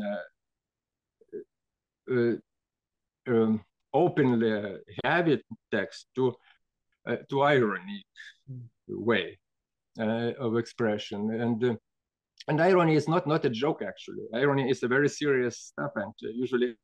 um, 3.27 3.61
openly 3.93 4.77
heavy 5.03 5.43
text 5.71 6.07
to 6.15 6.33
uh, 7.07 7.17
to 7.29 7.41
irony 7.41 8.03
way 8.87 9.37
uh, 9.99 10.31
of 10.39 10.57
expression 10.57 11.31
and 11.31 11.63
uh, 11.63 11.75
and 12.47 12.61
irony 12.61 12.95
is 12.95 13.07
not 13.07 13.27
not 13.27 13.45
a 13.45 13.49
joke 13.49 13.81
actually 13.81 14.25
irony 14.33 14.69
is 14.69 14.83
a 14.83 14.87
very 14.87 15.09
serious 15.09 15.57
stuff 15.71 15.91
and 15.95 16.13
uh, 16.23 16.29
usually 16.33 16.75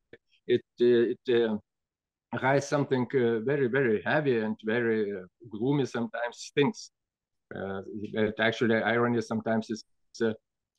it 0.47 0.61
uh, 0.81 1.13
it 1.13 1.23
uh, 1.29 1.57
write 2.41 2.63
something 2.63 3.07
uh, 3.15 3.39
very, 3.39 3.67
very 3.67 4.01
heavy 4.03 4.39
and 4.39 4.57
very 4.63 5.11
uh, 5.11 5.25
gloomy 5.49 5.85
sometimes 5.85 6.51
things. 6.55 6.91
Uh, 7.55 7.81
actually, 8.39 8.75
irony 8.75 9.21
sometimes 9.21 9.69
is 9.69 9.85
uh, 10.21 10.33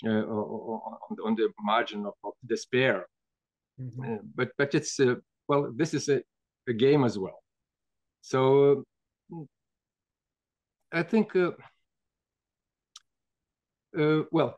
uh, 0.06 0.08
on, 0.08 1.16
on, 1.25 1.35
the 1.35 1.49
margin 1.61 2.04
of, 2.04 2.12
of 2.23 2.32
despair. 2.47 3.06
Mm-hmm. 3.80 4.16
but 4.35 4.50
but 4.58 4.75
it's 4.75 4.99
well, 5.47 5.73
this 5.75 5.94
is 5.94 6.08
a, 6.08 6.20
a, 6.68 6.73
game 6.73 7.04
as 7.04 7.16
well. 7.16 7.38
So 8.23 8.82
I 10.92 11.04
think 11.04 11.32
well, 13.94 14.56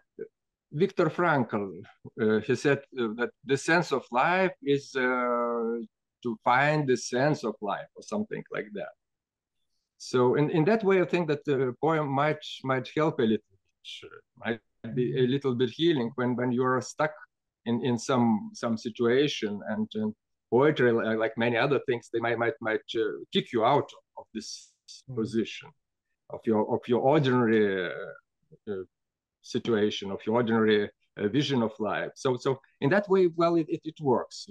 Viktor 0.72 1.06
Frankl, 1.06 1.82
uh, 2.20 2.38
he 2.40 2.54
said 2.54 2.78
uh, 2.98 3.08
that 3.16 3.30
the 3.44 3.56
sense 3.56 3.92
of 3.92 4.04
life 4.12 4.52
is 4.62 4.94
uh, 4.94 5.80
to 6.22 6.38
find 6.44 6.86
the 6.86 6.96
sense 6.96 7.44
of 7.44 7.54
life 7.60 7.88
or 7.96 8.02
something 8.02 8.42
like 8.52 8.68
that. 8.74 8.92
So 9.98 10.36
in, 10.36 10.50
in 10.50 10.64
that 10.64 10.84
way, 10.84 11.02
I 11.02 11.04
think 11.04 11.28
that 11.28 11.44
the 11.44 11.74
poem 11.80 12.08
might 12.08 12.42
might 12.62 12.88
help 12.96 13.18
a 13.18 13.22
little 13.22 13.50
bit, 13.50 14.10
might 14.36 14.94
be 14.94 15.18
a 15.18 15.26
little 15.26 15.54
bit 15.54 15.70
healing 15.70 16.10
when, 16.14 16.36
when 16.36 16.52
you're 16.52 16.80
stuck 16.80 17.12
in, 17.66 17.84
in 17.84 17.98
some 17.98 18.50
some 18.54 18.76
situation 18.78 19.60
and, 19.68 19.88
and 19.94 20.14
poetry, 20.50 20.92
like 20.92 21.36
many 21.36 21.56
other 21.56 21.80
things, 21.86 22.08
they 22.12 22.20
might 22.20 22.38
might 22.38 22.54
might 22.60 22.86
uh, 22.96 23.18
kick 23.32 23.52
you 23.52 23.64
out 23.64 23.90
of 24.16 24.24
this 24.34 24.72
mm. 25.10 25.16
position 25.16 25.68
of 26.30 26.40
your 26.44 26.62
of 26.74 26.80
your 26.86 27.00
ordinary 27.00 27.86
uh, 27.86 28.72
uh, 28.72 28.84
situation 29.42 30.10
of 30.10 30.20
your 30.26 30.36
ordinary 30.36 30.90
uh, 31.18 31.28
vision 31.28 31.62
of 31.62 31.72
life. 31.78 32.12
So 32.14 32.36
so 32.36 32.60
in 32.80 32.90
that 32.90 33.08
way, 33.08 33.28
well, 33.34 33.56
it, 33.56 33.66
it, 33.68 33.80
it 33.84 34.00
works 34.00 34.46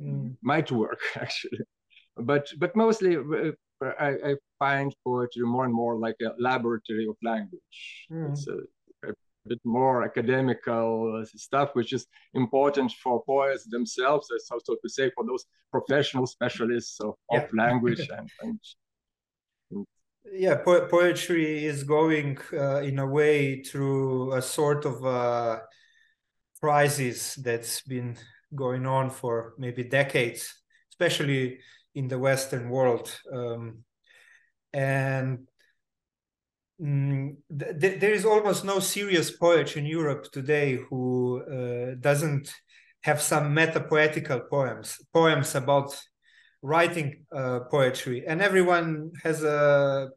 mm. 0.00 0.36
might 0.42 0.70
work 0.70 1.00
actually 1.16 1.58
but 2.16 2.48
but 2.58 2.74
mostly 2.76 3.16
uh, 3.16 3.50
I, 3.98 4.08
I, 4.30 4.34
find 4.58 4.94
poetry 5.04 5.42
more 5.42 5.64
and 5.64 5.74
more 5.74 5.98
like 5.98 6.16
a 6.22 6.30
laboratory 6.38 7.06
of 7.08 7.16
language 7.22 8.06
mm. 8.10 8.30
it's 8.30 8.46
a, 8.48 8.58
a, 9.08 9.12
bit 9.46 9.60
more 9.64 10.04
academical 10.04 11.22
stuff 11.36 11.70
which 11.74 11.92
is 11.92 12.06
important 12.32 12.90
for 13.02 13.22
poets 13.24 13.64
themselves 13.66 14.28
so, 14.42 14.58
so 14.64 14.76
to 14.82 14.88
say 14.88 15.10
for 15.14 15.24
those 15.26 15.44
professional 15.70 16.26
specialists 16.26 16.98
of, 17.00 17.14
yeah. 17.30 17.40
of 17.40 17.52
language 17.58 18.00
and, 18.00 18.10
and, 18.10 18.30
and 18.42 18.60
yeah 20.32 20.56
po- 20.56 20.86
poetry 20.86 21.64
is 21.64 21.84
going 21.84 22.38
uh, 22.52 22.80
in 22.80 22.98
a 22.98 23.06
way 23.06 23.62
through 23.62 24.32
a 24.32 24.42
sort 24.42 24.84
of 24.84 25.04
uh, 25.04 25.58
crisis 26.60 27.34
that's 27.36 27.82
been 27.82 28.16
going 28.54 28.86
on 28.86 29.10
for 29.10 29.54
maybe 29.58 29.84
decades, 29.84 30.62
especially 30.90 31.58
in 31.94 32.08
the 32.08 32.18
Western 32.18 32.70
world. 32.70 33.10
Um, 33.32 33.84
and 34.72 35.46
mm, 36.80 37.36
th- 37.58 38.00
there 38.00 38.12
is 38.12 38.24
almost 38.24 38.64
no 38.64 38.80
serious 38.80 39.30
poet 39.30 39.76
in 39.76 39.86
Europe 39.86 40.30
today 40.32 40.78
who 40.88 41.42
uh, 41.42 41.94
doesn't 42.00 42.52
have 43.02 43.20
some 43.20 43.52
meta 43.52 43.80
poetical 43.80 44.40
poems, 44.40 44.96
poems 45.12 45.54
about 45.54 45.94
writing 46.64 47.26
uh, 47.30 47.60
poetry, 47.70 48.24
and 48.26 48.40
everyone 48.40 49.12
has 49.22 49.44
a 49.44 50.08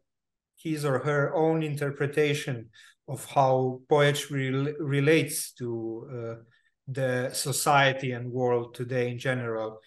his 0.56 0.84
or 0.84 0.98
her 0.98 1.34
own 1.34 1.62
interpretation 1.62 2.70
of 3.06 3.24
how 3.26 3.80
poetry 3.88 4.50
re- 4.50 4.74
relates 4.80 5.52
to 5.52 5.68
uh, 6.10 6.42
the 6.88 7.30
society 7.32 8.12
and 8.12 8.32
world 8.32 8.74
today 8.74 9.10
in 9.10 9.18
general. 9.18 9.78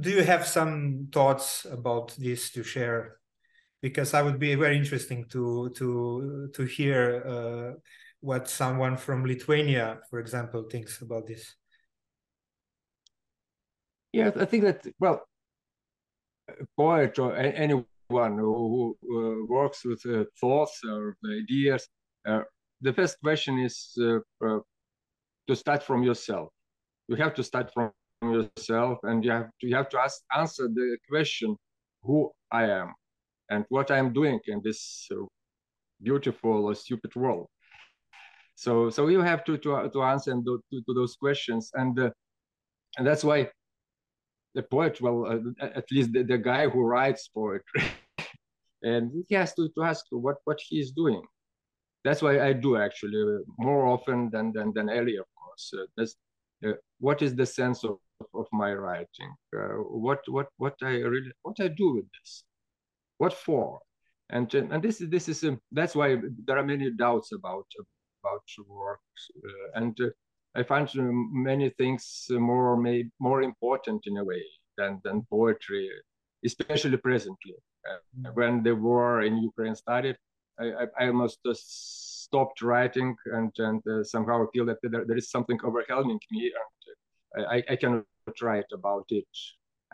Do 0.00 0.10
you 0.10 0.22
have 0.22 0.46
some 0.46 1.08
thoughts 1.12 1.66
about 1.66 2.14
this 2.16 2.50
to 2.52 2.62
share? 2.62 3.18
Because 3.82 4.14
I 4.14 4.22
would 4.22 4.38
be 4.38 4.54
very 4.54 4.76
interesting 4.78 5.26
to 5.34 5.70
to 5.76 6.48
to 6.54 6.62
hear 6.62 6.98
uh, 7.26 7.70
what 8.20 8.48
someone 8.48 8.96
from 8.96 9.26
Lithuania, 9.26 9.98
for 10.10 10.20
example, 10.20 10.62
thinks 10.70 11.02
about 11.02 11.26
this. 11.26 11.57
Yeah, 14.12 14.30
I 14.36 14.44
think 14.46 14.64
that 14.64 14.86
well, 14.98 15.26
poet 16.76 17.18
or 17.18 17.36
anyone 17.36 17.84
who, 18.12 18.96
who 19.02 19.42
uh, 19.42 19.46
works 19.46 19.84
with 19.84 20.04
uh, 20.06 20.24
thoughts 20.40 20.80
or 20.88 21.16
ideas, 21.42 21.88
uh, 22.26 22.40
the 22.80 22.92
first 22.92 23.18
question 23.22 23.58
is 23.58 23.92
uh, 24.00 24.18
uh, 24.44 24.60
to 25.46 25.56
start 25.56 25.82
from 25.82 26.02
yourself. 26.02 26.48
You 27.08 27.16
have 27.16 27.34
to 27.34 27.42
start 27.42 27.72
from 27.72 27.92
yourself, 28.22 28.98
and 29.02 29.24
you 29.24 29.30
have 29.30 29.50
to, 29.60 29.66
you 29.66 29.76
have 29.76 29.88
to 29.90 29.98
ask, 29.98 30.22
answer 30.34 30.68
the 30.68 30.96
question, 31.08 31.56
who 32.02 32.30
I 32.50 32.64
am, 32.64 32.94
and 33.50 33.64
what 33.68 33.90
I 33.90 33.98
am 33.98 34.12
doing 34.12 34.40
in 34.46 34.62
this 34.64 35.06
uh, 35.12 35.24
beautiful 36.02 36.66
or 36.66 36.74
stupid 36.74 37.14
world. 37.14 37.48
So, 38.54 38.90
so 38.90 39.08
you 39.08 39.20
have 39.20 39.44
to 39.44 39.56
to, 39.58 39.90
to 39.92 40.02
answer 40.02 40.32
to, 40.32 40.62
to 40.72 40.94
those 40.94 41.16
questions, 41.16 41.70
and 41.74 41.98
and 42.96 43.06
that's 43.06 43.22
why 43.22 43.50
the 44.54 44.62
poet, 44.62 45.00
well, 45.00 45.26
uh, 45.26 45.64
at 45.64 45.84
least 45.90 46.12
the, 46.12 46.22
the 46.22 46.38
guy 46.38 46.68
who 46.68 46.80
writes 46.80 47.28
poetry, 47.28 47.84
and 48.82 49.12
he 49.28 49.34
has 49.34 49.54
to, 49.54 49.68
to 49.74 49.82
ask 49.82 50.04
what 50.10 50.36
what 50.44 50.58
he 50.68 50.80
is 50.80 50.90
doing. 50.92 51.22
That's 52.04 52.22
why 52.22 52.40
I 52.40 52.52
do 52.52 52.76
actually 52.76 53.22
more 53.58 53.86
often 53.86 54.30
than 54.30 54.52
than, 54.52 54.72
than 54.74 54.90
earlier 54.90 55.24
that's 55.96 56.16
uh, 56.66 56.72
what 56.98 57.22
is 57.22 57.34
the 57.34 57.46
sense 57.46 57.84
of, 57.84 57.98
of 58.34 58.46
my 58.52 58.72
writing? 58.72 59.34
Uh, 59.56 59.78
what 60.06 60.20
what 60.28 60.48
what 60.56 60.74
I 60.82 60.98
really 60.98 61.32
what 61.42 61.56
I 61.60 61.68
do 61.68 61.94
with 61.94 62.06
this? 62.12 62.44
What 63.18 63.32
for? 63.32 63.80
And 64.30 64.52
and 64.54 64.82
this 64.82 65.00
is 65.00 65.08
this 65.08 65.28
is 65.28 65.44
um, 65.44 65.60
that's 65.72 65.94
why 65.94 66.16
there 66.44 66.58
are 66.58 66.64
many 66.64 66.90
doubts 66.90 67.32
about 67.32 67.66
about 68.22 68.42
works, 68.68 69.30
uh, 69.44 69.80
and 69.80 69.96
I 70.58 70.62
find 70.64 70.88
many 71.48 71.70
things 71.70 72.26
more 72.30 72.76
may, 72.76 73.04
more 73.20 73.42
important 73.42 74.02
in 74.06 74.16
a 74.16 74.24
way 74.24 74.44
than 74.76 75.00
than 75.04 75.26
poetry, 75.30 75.88
especially 76.44 76.96
presently. 76.96 77.54
Uh, 77.88 78.30
when 78.34 78.62
the 78.62 78.74
war 78.74 79.22
in 79.22 79.34
Ukraine 79.50 79.76
started, 79.76 80.16
I, 80.58 80.66
I, 80.80 80.84
I 81.00 81.06
almost 81.06 81.38
just 81.46 81.64
stopped 82.24 82.60
writing 82.60 83.16
and 83.36 83.52
and 83.68 83.80
uh, 83.86 84.02
somehow 84.02 84.46
feel 84.52 84.66
that 84.66 84.80
there, 84.82 85.04
there 85.08 85.20
is 85.22 85.30
something 85.30 85.58
overwhelming 85.64 86.20
me 86.32 86.52
and 86.60 86.80
uh, 87.36 87.48
I, 87.54 87.58
I 87.72 87.76
cannot 87.76 88.36
write 88.42 88.70
about 88.72 89.06
it. 89.20 89.32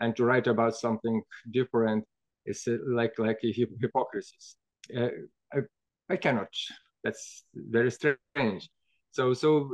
And 0.01 0.15
to 0.15 0.25
write 0.25 0.47
about 0.47 0.75
something 0.75 1.21
different 1.51 2.03
is 2.45 2.67
uh, 2.67 2.77
like 2.99 3.13
like 3.27 3.39
a 3.43 3.51
hypocrisy 3.81 4.37
uh, 4.97 5.13
I, 5.53 5.59
I 6.09 6.17
cannot. 6.17 6.49
That's 7.03 7.43
very 7.53 7.91
strange. 7.91 8.69
So 9.11 9.33
so 9.33 9.69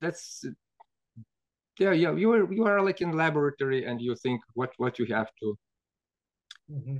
that's 0.00 0.44
yeah 1.78 1.92
yeah 1.92 2.12
you 2.12 2.32
are 2.32 2.52
you 2.52 2.64
are 2.66 2.82
like 2.82 3.00
in 3.00 3.12
laboratory 3.12 3.84
and 3.84 4.00
you 4.00 4.14
think 4.16 4.40
what 4.54 4.72
what 4.78 4.98
you 4.98 5.06
have 5.06 5.30
to 5.40 5.58
mm-hmm. 6.70 6.98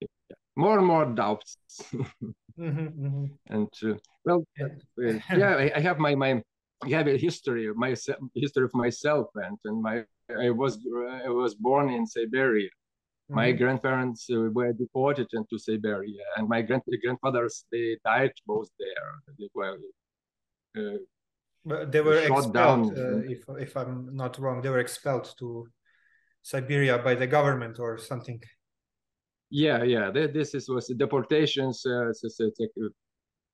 yeah. 0.00 0.36
more 0.56 0.78
and 0.78 0.86
more 0.86 1.06
doubts 1.06 1.58
Mm-hmm, 2.58 3.06
mm-hmm. 3.06 3.24
And 3.48 3.68
uh, 3.84 3.98
well, 4.24 4.46
uh, 4.60 5.12
yeah, 5.36 5.56
I, 5.56 5.72
I, 5.76 5.80
have 5.80 5.98
my 5.98 6.14
my 6.14 6.42
I 6.82 6.88
have 6.88 7.06
a 7.06 7.18
history 7.18 7.66
of 7.66 7.76
my 7.76 7.90
history 8.34 8.64
of 8.64 8.72
myself, 8.72 9.28
and 9.34 9.58
and 9.64 9.82
my 9.82 10.04
I 10.30 10.50
was 10.50 10.78
I 11.24 11.28
was 11.28 11.54
born 11.54 11.90
in 11.90 12.06
Siberia. 12.06 12.68
Mm-hmm. 12.68 13.34
My 13.34 13.52
grandparents 13.52 14.28
uh, 14.30 14.48
were 14.52 14.72
deported 14.72 15.28
into 15.34 15.58
Siberia, 15.58 16.24
and 16.36 16.48
my 16.48 16.62
grand 16.62 16.82
grandfathers 17.02 17.64
they 17.70 17.98
died 18.04 18.32
both 18.46 18.70
there. 18.78 19.34
They 19.38 19.48
were, 19.54 19.76
uh, 20.78 20.98
but 21.66 21.90
they 21.90 22.00
were 22.00 22.22
shot 22.26 22.44
expelled, 22.44 22.54
down. 22.54 22.80
Uh, 22.96 23.22
if 23.26 23.44
if 23.58 23.76
I'm 23.76 24.14
not 24.14 24.38
wrong, 24.38 24.62
they 24.62 24.70
were 24.70 24.78
expelled 24.78 25.34
to 25.38 25.66
Siberia 26.42 26.98
by 26.98 27.14
the 27.14 27.26
government 27.26 27.78
or 27.80 27.98
something. 27.98 28.40
Yeah, 29.50 29.82
yeah. 29.82 30.10
This 30.10 30.54
is, 30.54 30.68
was 30.68 30.86
deportations 30.96 31.84
uh, 31.86 32.12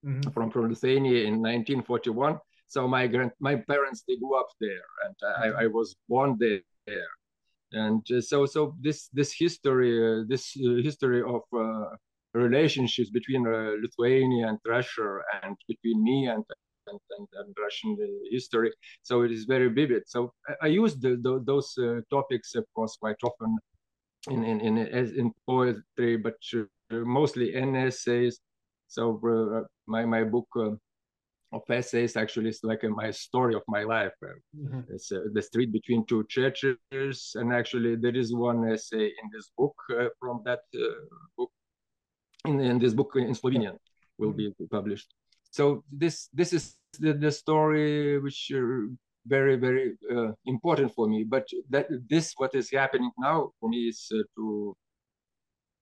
mm-hmm. 0.05 0.31
from 0.31 0.51
from 0.51 0.68
Lithuania 0.68 1.25
in 1.25 1.40
1941. 1.40 2.38
So 2.68 2.87
my 2.87 3.07
grand 3.07 3.33
my 3.40 3.57
parents 3.57 4.05
they 4.07 4.16
grew 4.16 4.38
up 4.38 4.48
there, 4.61 4.87
and 5.05 5.16
I, 5.22 5.46
I 5.46 5.64
mm-hmm. 5.64 5.75
was 5.77 5.96
born 6.09 6.38
there. 6.38 7.12
And 7.72 8.05
uh, 8.11 8.20
so 8.20 8.44
so 8.44 8.77
this 8.81 9.09
this 9.09 9.33
history 9.33 9.92
uh, 9.96 10.25
this 10.29 10.55
uh, 10.57 10.83
history 10.83 11.22
of 11.22 11.42
uh, 11.57 11.96
relationships 12.35 13.11
between 13.11 13.46
uh, 13.46 13.72
Lithuania 13.81 14.48
and 14.48 14.59
Russia 14.66 15.20
and 15.42 15.57
between 15.68 16.03
me 16.03 16.27
and 16.27 16.44
and, 16.86 16.98
and, 17.18 17.28
and, 17.38 17.54
Russian 17.58 17.96
history. 18.30 18.72
So 19.02 19.22
it 19.22 19.32
is 19.32 19.44
very 19.44 19.68
vivid. 19.68 20.02
So 20.06 20.32
I, 20.48 20.66
I 20.66 20.66
use 20.68 20.94
the, 20.96 21.16
the, 21.22 21.42
those 21.44 21.76
uh, 21.78 22.00
topics, 22.10 22.54
of 22.54 22.64
course, 22.74 22.96
quite 23.00 23.16
often 23.24 23.56
in 24.30 24.44
in 24.44 24.60
in, 24.60 24.78
in 24.78 25.32
poetry, 25.46 26.16
but 26.16 26.36
mostly 26.90 27.54
in 27.54 27.74
essays. 27.74 28.40
So 28.88 29.20
uh, 29.24 29.66
my 29.86 30.04
my 30.04 30.24
book 30.24 30.48
uh, 30.56 30.70
of 31.52 31.62
essays. 31.68 32.16
Actually, 32.16 32.50
is 32.50 32.60
like 32.62 32.82
a, 32.84 32.88
my 32.88 33.10
story 33.10 33.54
of 33.54 33.62
my 33.68 33.82
life. 33.82 34.12
Mm-hmm. 34.22 34.80
It's 34.88 35.12
uh, 35.12 35.20
the 35.32 35.42
street 35.42 35.72
between 35.72 36.04
two 36.06 36.24
churches, 36.28 37.32
and 37.34 37.52
actually 37.52 37.96
there 37.96 38.16
is 38.16 38.34
one 38.34 38.68
essay 38.70 39.06
in 39.06 39.26
this 39.32 39.50
book 39.56 39.74
uh, 39.90 40.08
from 40.18 40.42
that 40.44 40.60
uh, 40.74 40.88
book. 41.36 41.50
In, 42.44 42.58
in, 42.60 42.78
this 42.78 42.92
book 42.92 43.12
in 43.14 43.34
Slovenian 43.34 43.76
will 44.18 44.32
be 44.32 44.48
mm-hmm. 44.48 44.64
published. 44.76 45.14
So 45.52 45.84
this 45.92 46.28
this 46.32 46.52
is 46.52 46.76
the, 46.98 47.12
the 47.12 47.30
story 47.30 48.18
which 48.18 48.50
very 49.26 49.56
very 49.56 49.96
uh, 50.10 50.32
important 50.46 50.94
for 50.94 51.06
me. 51.06 51.24
But 51.24 51.46
that 51.70 51.86
this 52.08 52.32
what 52.38 52.54
is 52.54 52.70
happening 52.70 53.10
now 53.18 53.52
for 53.60 53.68
me 53.68 53.88
is 53.88 54.10
uh, 54.12 54.22
to 54.36 54.74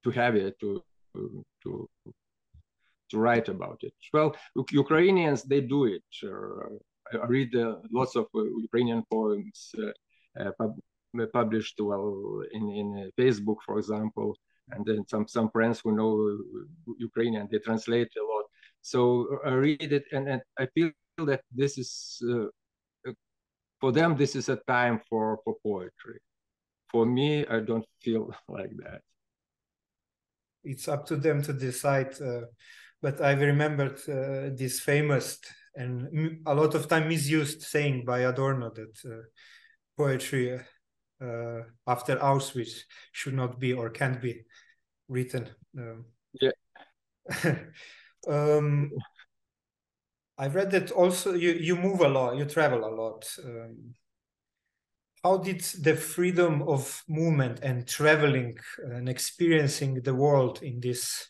to 0.05 0.11
have 0.11 0.35
it 0.37 0.59
to 0.61 0.83
to 1.15 1.89
to 3.11 3.19
write 3.19 3.49
about 3.49 3.79
it. 3.83 3.95
Well, 4.13 4.37
Ukrainians 4.73 5.43
they 5.45 5.61
do 5.61 5.85
it. 5.87 6.03
I 7.13 7.27
read 7.27 7.55
uh, 7.57 7.77
lots 7.93 8.15
of 8.17 8.27
uh, 8.35 8.43
Ukrainian 8.69 9.03
poems 9.11 9.73
uh, 9.79 10.51
pub 10.59 10.79
published 11.33 11.79
well 11.81 12.43
in 12.53 12.65
in 12.81 13.11
Facebook, 13.19 13.59
for 13.67 13.79
example, 13.79 14.37
and 14.73 14.85
then 14.85 15.07
some 15.07 15.27
some 15.27 15.49
friends 15.51 15.81
who 15.83 15.91
know 15.93 16.13
Ukrainian 17.09 17.49
they 17.51 17.59
translate 17.59 18.11
a 18.23 18.25
lot. 18.33 18.40
So 18.83 19.39
I 19.45 19.51
read 19.51 19.93
it, 19.93 20.05
and, 20.13 20.29
and 20.29 20.43
I 20.59 20.67
feel 20.75 20.91
that 21.19 21.43
this 21.53 21.79
is 21.79 22.23
for 23.81 23.93
them 23.93 24.17
this 24.17 24.37
is 24.37 24.49
a 24.49 24.57
time 24.57 25.01
for 25.09 25.39
for 25.45 25.57
poetry. 25.63 26.21
For 26.91 27.07
me, 27.07 27.47
I 27.47 27.61
don't 27.61 27.87
feel 28.03 28.31
like 28.49 28.71
that 28.85 29.03
it's 30.65 30.89
up 30.89 31.07
to 31.07 31.17
them 31.17 31.43
to 31.43 31.53
decide. 31.53 32.21
Uh, 32.21 32.43
but 33.03 33.21
I've 33.21 33.41
remembered 33.41 33.99
uh, 34.09 34.55
this 34.55 34.81
famous 34.81 35.39
and 35.75 36.41
a 36.47 36.55
lot 36.55 36.75
of 36.75 36.89
time 36.89 37.09
misused 37.09 37.63
saying 37.63 38.05
by 38.05 38.21
Adorno 38.21 38.71
that 38.71 38.99
uh, 39.07 39.23
poetry 39.97 40.59
uh, 41.23 41.61
after 41.87 42.17
Auschwitz 42.17 42.81
should 43.13 43.35
not 43.35 43.59
be 43.59 43.73
or 43.73 43.89
can't 43.91 44.21
be 44.21 44.43
written. 45.09 45.49
Um, 45.79 46.05
yeah. 46.41 46.51
um, 48.29 48.91
I've 50.39 50.55
read 50.55 50.71
that 50.71 50.91
also 50.91 51.35
you, 51.35 51.53
you 51.53 51.77
move 51.77 52.01
a 52.01 52.09
lot, 52.09 52.37
you 52.37 52.45
travel 52.47 52.85
a 52.85 52.93
lot. 52.95 53.27
Um, 53.45 53.95
how 55.23 55.37
did 55.37 55.61
the 55.83 55.95
freedom 55.95 56.63
of 56.63 57.03
movement 57.09 57.61
and 57.63 57.87
traveling 57.87 58.57
and 58.79 59.09
experiencing 59.09 60.01
the 60.03 60.15
world 60.15 60.63
in 60.63 60.81
this 60.81 61.29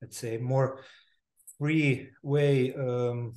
let's 0.00 0.18
say 0.18 0.36
more 0.36 0.80
free 1.58 2.08
way 2.22 2.72
um, 2.74 3.32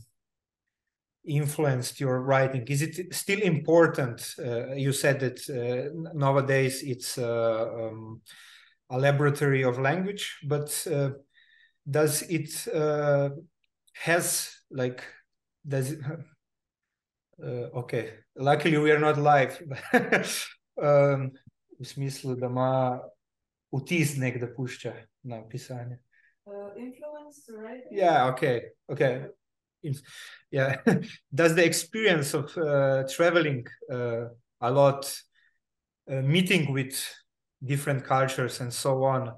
influenced 1.28 2.00
your 2.00 2.22
writing 2.22 2.64
is 2.68 2.84
it 2.84 3.14
still 3.14 3.42
important 3.42 4.36
uh, 4.40 4.74
you 4.74 4.92
said 4.92 5.20
that 5.20 5.40
uh, 5.50 5.90
nowadays 6.14 6.84
it's 6.84 7.18
uh, 7.18 7.68
um, 7.74 8.22
a 8.92 9.00
laboratory 9.00 9.64
of 9.64 9.80
language 9.80 10.38
but 10.48 10.88
uh, 10.92 11.10
does 11.90 12.24
it 12.24 12.68
uh, 12.74 13.30
has 13.94 14.52
like 14.70 15.04
does 15.64 15.92
it 15.92 16.00
Uh, 17.44 17.68
ok, 17.74 18.14
luckily 18.36 18.78
we 18.78 18.92
are 18.92 19.00
not 19.00 19.18
live. 19.18 19.62
um, 20.82 21.32
v 21.80 21.86
smislu, 21.86 22.36
da 22.40 22.48
ima 22.48 23.02
vtis 23.72 24.16
nek, 24.18 24.40
da 24.40 24.48
pušča 24.48 24.94
na 25.24 25.42
pisanje. 25.50 26.00
Uh, 26.46 26.72
influence, 26.78 27.52
right? 27.52 27.84
Yeah, 27.92 28.32
okay, 28.34 28.62
okay. 28.88 29.28
Yeah, 30.52 30.78
does 31.34 31.56
the 31.56 31.66
experience 31.66 32.34
of 32.34 32.58
uh, 32.58 33.04
traveling 33.14 33.68
uh, 33.92 34.30
a 34.62 34.72
lot, 34.72 35.06
uh, 36.10 36.22
meeting 36.22 36.72
with 36.74 36.96
different 37.64 38.06
cultures 38.06 38.62
and 38.62 38.74
so 38.74 39.04
on, 39.04 39.34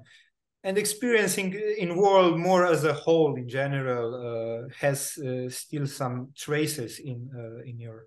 and 0.64 0.76
experiencing 0.76 1.54
in 1.78 1.96
world 1.96 2.38
more 2.38 2.66
as 2.66 2.84
a 2.84 2.92
whole 2.92 3.36
in 3.36 3.48
general 3.48 4.06
uh, 4.14 4.68
has 4.78 5.16
uh, 5.18 5.48
still 5.48 5.86
some 5.86 6.28
traces 6.36 6.98
in 6.98 7.30
uh, 7.34 7.62
in 7.64 7.78
your 7.78 8.06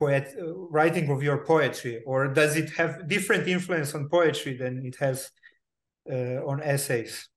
poet 0.00 0.34
uh, 0.40 0.54
writing 0.70 1.10
of 1.10 1.22
your 1.22 1.44
poetry 1.44 2.02
or 2.06 2.28
does 2.28 2.56
it 2.56 2.70
have 2.70 3.08
different 3.08 3.46
influence 3.48 3.94
on 3.94 4.08
poetry 4.08 4.56
than 4.56 4.84
it 4.84 4.96
has 4.98 5.30
uh, 6.10 6.44
on 6.44 6.60
essays? 6.62 7.28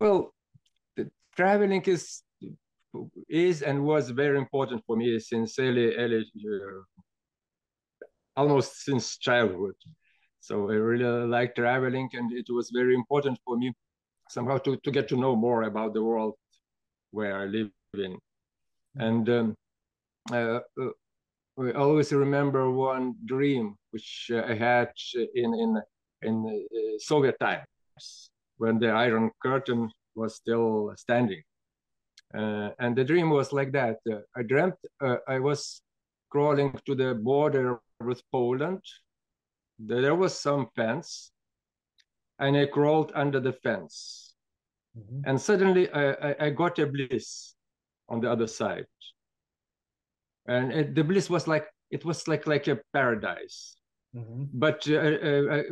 Well 0.00 0.34
traveling 1.36 1.82
is 1.82 2.22
is 3.28 3.62
and 3.62 3.84
was 3.84 4.10
very 4.10 4.38
important 4.38 4.82
for 4.86 4.96
me 4.96 5.18
since 5.18 5.58
early 5.58 5.94
early 5.96 6.24
uh, 6.46 6.82
almost 8.36 8.84
since 8.84 9.18
childhood 9.18 9.74
so 10.44 10.70
I 10.70 10.74
really 10.74 11.26
like 11.26 11.54
traveling, 11.54 12.10
and 12.12 12.30
it 12.30 12.44
was 12.50 12.68
very 12.68 12.94
important 12.94 13.38
for 13.46 13.56
me 13.56 13.72
somehow 14.28 14.58
to, 14.58 14.76
to 14.76 14.90
get 14.90 15.08
to 15.08 15.16
know 15.16 15.34
more 15.34 15.62
about 15.62 15.94
the 15.94 16.02
world 16.02 16.34
where 17.12 17.34
I 17.38 17.46
live 17.46 17.70
in. 17.94 18.18
And 18.96 19.26
um, 19.30 19.54
uh, 20.30 20.60
uh, 20.78 20.90
I 21.58 21.72
always 21.72 22.12
remember 22.12 22.70
one 22.70 23.14
dream 23.24 23.76
which 23.90 24.30
uh, 24.34 24.42
I 24.42 24.54
had 24.54 24.92
in 25.34 25.54
in 25.54 25.82
in 26.20 26.34
uh, 26.44 26.98
Soviet 26.98 27.36
times 27.40 28.30
when 28.58 28.78
the 28.78 28.90
Iron 28.90 29.30
Curtain 29.42 29.90
was 30.14 30.34
still 30.34 30.92
standing. 30.96 31.42
Uh, 32.36 32.68
and 32.78 32.94
the 32.94 33.04
dream 33.04 33.30
was 33.30 33.52
like 33.52 33.72
that. 33.72 33.96
Uh, 34.12 34.20
I 34.36 34.42
dreamt 34.42 34.74
I 35.26 35.38
was 35.38 35.80
crawling 36.28 36.78
to 36.84 36.94
the 36.94 37.14
border 37.14 37.80
with 38.00 38.20
Poland 38.30 38.82
there 39.78 40.14
was 40.14 40.38
some 40.38 40.68
fence 40.76 41.32
and 42.38 42.56
I 42.56 42.66
crawled 42.66 43.12
under 43.14 43.40
the 43.40 43.52
fence. 43.52 44.34
Mm-hmm. 44.98 45.20
And 45.26 45.40
suddenly 45.40 45.90
I, 45.90 46.12
I, 46.12 46.36
I, 46.40 46.50
got 46.50 46.78
a 46.78 46.86
bliss 46.86 47.54
on 48.08 48.20
the 48.20 48.30
other 48.30 48.46
side. 48.46 48.86
And 50.46 50.72
it, 50.72 50.94
the 50.94 51.02
bliss 51.02 51.28
was 51.28 51.48
like, 51.48 51.66
it 51.90 52.04
was 52.04 52.28
like, 52.28 52.46
like 52.46 52.68
a 52.68 52.78
paradise. 52.92 53.76
Mm-hmm. 54.14 54.44
But 54.52 54.86
uh, 54.88 54.94
uh, 54.94 55.56
I 55.56 55.62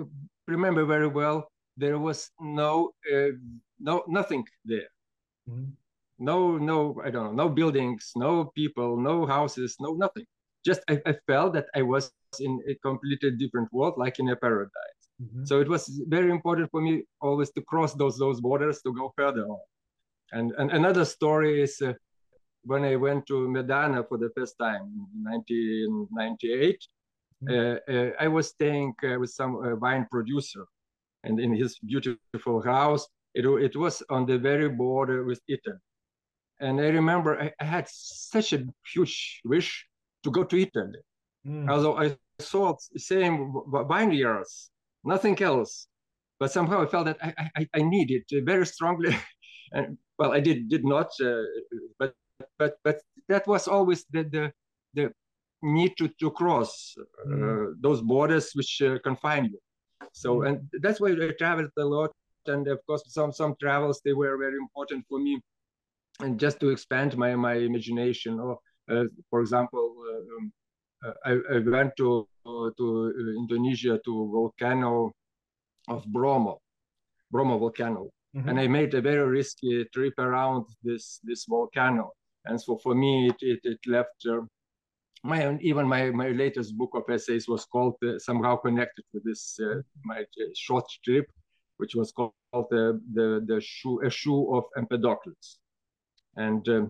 remember 0.48 0.84
very 0.84 1.06
well, 1.06 1.48
there 1.76 1.98
was 1.98 2.30
no, 2.40 2.90
uh, 3.12 3.28
no, 3.78 4.02
nothing 4.08 4.44
there. 4.64 4.88
Mm-hmm. 5.48 5.70
No, 6.18 6.56
no, 6.56 7.00
I 7.04 7.10
don't 7.10 7.24
know, 7.24 7.44
no 7.44 7.48
buildings, 7.48 8.12
no 8.14 8.46
people, 8.54 8.96
no 8.96 9.26
houses, 9.26 9.76
no 9.80 9.94
nothing. 9.94 10.24
Just 10.64 10.80
I, 10.88 11.00
I 11.06 11.14
felt 11.26 11.54
that 11.54 11.66
I 11.74 11.82
was 11.82 12.12
in 12.40 12.60
a 12.68 12.74
completely 12.76 13.30
different 13.32 13.72
world, 13.72 13.94
like 13.96 14.18
in 14.18 14.28
a 14.28 14.36
paradise. 14.36 15.02
Mm-hmm. 15.22 15.44
So 15.44 15.60
it 15.60 15.68
was 15.68 16.02
very 16.08 16.30
important 16.30 16.70
for 16.70 16.80
me 16.80 17.04
always 17.20 17.50
to 17.52 17.62
cross 17.62 17.94
those 17.94 18.18
those 18.18 18.40
borders 18.40 18.80
to 18.82 18.92
go 18.92 19.12
further 19.16 19.44
on. 19.46 19.60
And, 20.32 20.52
and 20.58 20.70
another 20.70 21.04
story 21.04 21.62
is 21.62 21.80
uh, 21.82 21.92
when 22.64 22.84
I 22.84 22.96
went 22.96 23.26
to 23.26 23.48
Medana 23.48 24.08
for 24.08 24.18
the 24.18 24.30
first 24.36 24.56
time 24.58 24.82
in 25.14 25.24
1998. 25.24 26.86
Mm-hmm. 27.44 27.92
Uh, 27.92 27.94
uh, 27.94 28.10
I 28.20 28.28
was 28.28 28.48
staying 28.48 28.94
uh, 29.04 29.18
with 29.18 29.30
some 29.30 29.56
uh, 29.56 29.74
wine 29.76 30.06
producer, 30.10 30.64
and 31.24 31.40
in 31.40 31.52
his 31.52 31.78
beautiful 31.80 32.62
house, 32.62 33.06
it, 33.34 33.44
it 33.44 33.76
was 33.76 34.02
on 34.10 34.26
the 34.26 34.38
very 34.38 34.68
border 34.68 35.24
with 35.24 35.40
Italy. 35.48 35.76
And 36.60 36.80
I 36.80 36.88
remember 36.88 37.40
I, 37.40 37.52
I 37.60 37.64
had 37.64 37.88
such 37.88 38.52
a 38.52 38.64
huge 38.94 39.40
wish 39.44 39.86
to 40.22 40.30
go 40.30 40.44
to 40.44 40.56
Italy. 40.56 41.00
Mm. 41.46 41.70
Although 41.70 41.98
I 41.98 42.16
saw 42.38 42.76
same 42.96 43.52
vineyards, 43.88 44.70
nothing 45.04 45.40
else. 45.42 45.88
But 46.38 46.52
somehow 46.52 46.82
I 46.82 46.86
felt 46.86 47.06
that 47.06 47.18
I, 47.22 47.34
I, 47.56 47.68
I 47.74 47.82
need 47.82 48.10
it 48.10 48.44
very 48.44 48.66
strongly. 48.66 49.16
and 49.72 49.96
well, 50.18 50.32
I 50.32 50.40
did 50.40 50.68
did 50.68 50.84
not, 50.84 51.10
uh, 51.20 51.42
but 51.98 52.14
but 52.58 52.74
but 52.84 53.00
that 53.28 53.46
was 53.46 53.68
always 53.68 54.04
the 54.10 54.22
the, 54.24 54.52
the 54.94 55.12
need 55.62 55.96
to, 55.96 56.08
to 56.20 56.30
cross 56.30 56.94
uh, 56.98 57.28
mm. 57.28 57.74
those 57.80 58.00
borders 58.00 58.50
which 58.54 58.82
uh, 58.82 58.98
confine 59.04 59.44
you. 59.46 59.58
So 60.12 60.38
mm. 60.38 60.48
and 60.48 60.68
that's 60.80 61.00
why 61.00 61.10
I 61.10 61.30
traveled 61.38 61.70
a 61.78 61.84
lot. 61.84 62.10
And 62.46 62.66
of 62.66 62.80
course, 62.86 63.02
some 63.06 63.32
some 63.32 63.54
travels 63.60 64.00
they 64.04 64.12
were 64.12 64.36
very 64.36 64.56
important 64.56 65.04
for 65.08 65.20
me, 65.20 65.40
and 66.20 66.40
just 66.40 66.58
to 66.60 66.70
expand 66.70 67.16
my 67.16 67.36
my 67.36 67.54
imagination. 67.54 68.40
Or 68.40 68.58
uh, 68.90 69.04
for 69.30 69.40
example, 69.40 69.94
uh, 70.10 70.36
um, 70.36 70.52
I, 71.24 71.32
I, 71.54 71.58
went 71.58 71.96
to 71.96 72.28
to 72.44 73.34
Indonesia 73.38 73.98
to 74.04 74.30
volcano 74.30 75.12
of 75.88 76.04
Bromo, 76.06 76.58
Bromo 77.30 77.58
volcano, 77.58 78.10
mm-hmm. 78.36 78.48
and 78.48 78.60
I 78.60 78.66
made 78.68 78.94
a 78.94 79.00
very 79.00 79.26
risky 79.28 79.84
trip 79.92 80.14
around 80.18 80.66
this 80.82 81.20
this 81.24 81.44
volcano. 81.46 82.12
And 82.44 82.60
so 82.60 82.78
for 82.78 82.94
me, 82.94 83.28
it 83.28 83.36
it, 83.40 83.60
it 83.64 83.80
left. 83.86 84.26
Uh, 84.26 84.42
my 85.24 85.56
even 85.60 85.86
my, 85.86 86.10
my 86.10 86.30
latest 86.30 86.76
book 86.76 86.90
of 86.94 87.04
essays 87.08 87.46
was 87.46 87.64
called 87.64 87.94
uh, 88.04 88.18
somehow 88.18 88.56
connected 88.56 89.04
with 89.12 89.24
this 89.24 89.58
uh, 89.60 89.80
my 90.04 90.20
uh, 90.20 90.50
short 90.54 90.84
trip, 91.04 91.26
which 91.76 91.94
was 91.94 92.12
called 92.12 92.32
the 92.70 93.00
the 93.14 93.44
the 93.46 93.60
shoe 93.60 94.00
a 94.04 94.10
shoe 94.10 94.54
of 94.54 94.64
Empedocles. 94.76 95.58
And 96.36 96.66
um, 96.68 96.84
uh, 96.84 96.88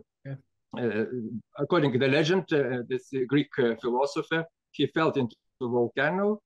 according 1.58 1.92
to 1.92 1.98
the 1.98 2.08
legend, 2.08 2.52
uh, 2.52 2.82
this 2.88 3.10
Greek 3.28 3.48
uh, 3.58 3.74
philosopher, 3.80 4.44
he 4.70 4.86
fell 4.86 5.10
into 5.10 5.36
a 5.60 5.68
volcano 5.68 6.40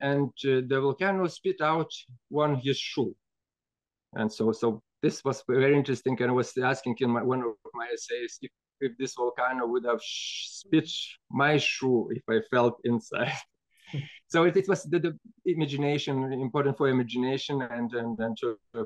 and 0.00 0.30
uh, 0.44 0.60
the 0.66 0.80
volcano 0.80 1.26
spit 1.26 1.60
out 1.60 1.90
one 2.28 2.56
his 2.56 2.78
shoe. 2.78 3.14
And 4.14 4.32
so, 4.32 4.52
so 4.52 4.82
this 5.02 5.24
was 5.24 5.42
very 5.48 5.76
interesting. 5.76 6.20
And 6.20 6.30
I 6.30 6.34
was 6.34 6.52
asking 6.58 6.96
in 7.00 7.10
my, 7.10 7.22
one 7.22 7.40
of 7.40 7.54
my 7.74 7.88
essays 7.92 8.38
if, 8.42 8.50
if 8.80 8.92
this 8.98 9.14
volcano 9.14 9.66
would 9.66 9.84
have 9.84 10.00
spit 10.02 10.88
my 11.30 11.56
shoe 11.56 12.10
if 12.12 12.22
I 12.28 12.40
felt 12.50 12.80
inside. 12.84 13.32
so 14.28 14.44
it, 14.44 14.56
it 14.56 14.68
was 14.68 14.84
the, 14.84 14.98
the, 14.98 15.18
imagination 15.46 16.32
important 16.32 16.76
for 16.76 16.88
imagination 16.88 17.62
and 17.62 17.92
and, 17.94 18.18
and 18.18 18.38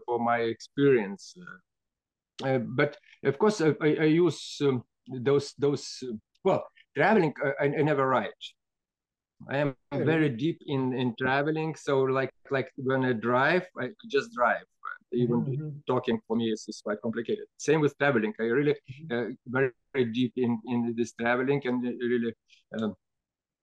for 0.07 0.19
my 0.19 0.39
experience. 0.39 1.37
Uh, 2.45 2.59
but 2.59 2.97
of 3.25 3.39
course, 3.39 3.61
I, 3.61 3.75
I 3.81 4.05
use 4.05 4.59
um, 4.63 4.85
those 5.09 5.55
those 5.59 6.03
uh, 6.03 6.13
well 6.45 6.67
traveling. 6.97 7.35
Uh, 7.45 7.53
I, 7.61 7.65
I 7.65 7.83
never 7.83 8.07
write. 8.09 8.45
I 9.51 9.59
am 9.59 9.77
very 9.93 10.29
deep 10.29 10.61
in 10.67 10.93
in 10.93 11.15
traveling. 11.17 11.75
So 11.77 12.03
like 12.03 12.31
like 12.51 12.71
when 12.77 13.05
I 13.05 13.13
drive, 13.13 13.67
I 13.81 13.91
just 14.11 14.33
drive. 14.33 14.65
Even 15.13 15.45
mm-hmm. 15.45 15.69
talking 15.87 16.21
for 16.27 16.37
me 16.37 16.51
is, 16.51 16.65
is 16.69 16.81
quite 16.83 17.01
complicated. 17.01 17.45
Same 17.59 17.81
with 17.81 17.97
traveling. 17.97 18.35
I 18.41 18.45
really 18.45 18.75
mm-hmm. 18.75 19.15
uh, 19.15 19.35
very, 19.47 19.71
very 19.93 20.07
deep 20.07 20.33
in 20.37 20.61
in 20.67 20.95
this 20.97 21.13
traveling 21.13 21.63
and 21.65 21.83
really 21.83 22.35
uh, 22.77 22.91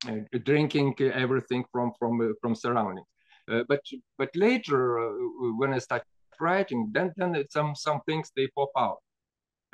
uh, 0.08 0.40
drinking 0.44 0.96
everything 1.00 1.64
from 1.72 1.92
from 2.00 2.22
uh, 2.22 2.34
from 2.42 2.56
surroundings. 2.56 3.08
Uh, 3.52 3.64
but 3.68 3.82
but 4.18 4.30
later 4.36 5.12
when 5.58 5.74
I 5.74 5.80
start 5.80 6.04
writing, 6.39 6.89
then 6.93 7.13
then 7.17 7.43
some 7.50 7.76
some 7.76 8.02
things 8.08 8.32
they 8.36 8.48
pop 8.56 8.72
out. 8.78 9.00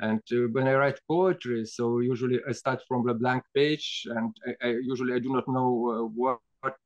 And 0.00 0.22
uh, 0.32 0.48
when 0.52 0.66
I 0.66 0.74
write 0.74 0.98
poetry, 1.06 1.66
so 1.66 2.00
usually 2.00 2.40
I 2.48 2.52
start 2.52 2.80
from 2.88 3.06
the 3.06 3.12
blank 3.12 3.44
page, 3.54 4.06
and 4.08 4.34
I, 4.46 4.68
I 4.68 4.70
usually 4.82 5.14
I 5.14 5.18
do 5.18 5.30
not 5.30 5.46
know 5.46 5.68
uh, 5.90 6.04
what, 6.14 6.38
what, 6.60 6.76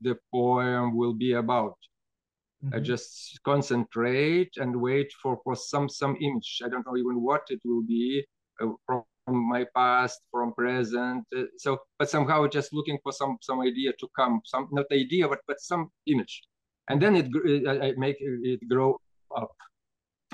the 0.00 0.16
poem 0.32 0.96
will 0.96 1.12
be 1.12 1.32
about. 1.32 1.76
Mm-hmm. 2.64 2.76
I 2.76 2.78
just 2.78 3.40
concentrate 3.44 4.52
and 4.58 4.80
wait 4.80 5.12
for 5.20 5.40
for 5.42 5.56
some 5.56 5.88
some 5.88 6.16
image. 6.20 6.62
I 6.64 6.68
don't 6.68 6.86
know 6.86 6.96
even 6.96 7.20
what 7.20 7.42
it 7.50 7.60
will 7.64 7.82
be 7.82 8.24
uh, 8.60 8.68
from 8.86 9.04
my 9.26 9.66
past, 9.74 10.20
from 10.30 10.54
present. 10.54 11.24
Uh, 11.36 11.44
so, 11.56 11.78
but 11.98 12.10
somehow 12.10 12.46
just 12.46 12.72
looking 12.72 12.98
for 13.02 13.10
some 13.10 13.38
some 13.40 13.60
idea 13.60 13.92
to 13.98 14.08
come, 14.14 14.40
some 14.44 14.68
not 14.70 14.86
idea, 14.92 15.26
but 15.26 15.40
but 15.48 15.60
some 15.60 15.90
image, 16.06 16.42
and 16.88 17.02
then 17.02 17.16
it 17.16 17.26
I 17.66 17.92
make 17.96 18.18
it 18.20 18.60
grow 18.68 19.00
up 19.36 19.50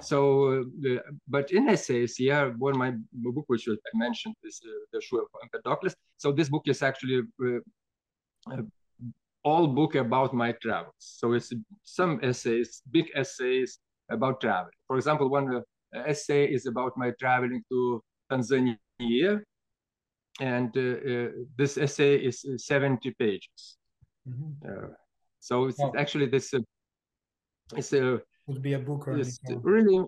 so, 0.02 0.64
uh, 0.86 1.00
but 1.26 1.50
in 1.50 1.68
essays, 1.68 2.18
yeah, 2.18 2.50
one 2.58 2.78
my 2.78 2.92
book 3.12 3.44
which 3.48 3.68
I 3.68 3.74
mentioned 3.94 4.36
is 4.44 4.60
uh, 4.64 4.70
the 4.92 5.00
Shoe 5.00 5.18
of 5.18 5.28
Empedocles. 5.42 5.94
So 6.16 6.32
this 6.32 6.48
book 6.48 6.62
is 6.66 6.82
actually 6.82 7.22
uh, 7.42 8.52
uh, 8.52 8.62
all 9.42 9.66
book 9.66 9.94
about 9.94 10.34
my 10.34 10.52
travels. 10.52 10.94
So 10.98 11.32
it's 11.32 11.52
some 11.84 12.20
essays, 12.22 12.82
big 12.90 13.10
essays 13.14 13.78
about 14.10 14.40
travel. 14.40 14.70
For 14.86 14.96
example, 14.96 15.28
one 15.28 15.56
uh, 15.56 15.60
essay 16.06 16.46
is 16.46 16.66
about 16.66 16.92
my 16.96 17.12
traveling 17.18 17.62
to 17.70 18.02
Tanzania, 18.30 19.40
and 20.40 20.76
uh, 20.76 21.28
this 21.56 21.76
essay 21.76 22.16
is 22.16 22.44
70 22.56 23.14
pages. 23.18 23.78
Mm-hmm. 24.28 24.92
so 25.40 25.66
it's 25.66 25.80
actually 25.96 26.26
this. 26.26 26.52
it's 27.74 27.92
a 27.94 28.20
would 28.48 28.62
be 28.62 28.72
a 28.72 28.78
book 28.78 29.06
or 29.08 29.20
really 29.62 30.04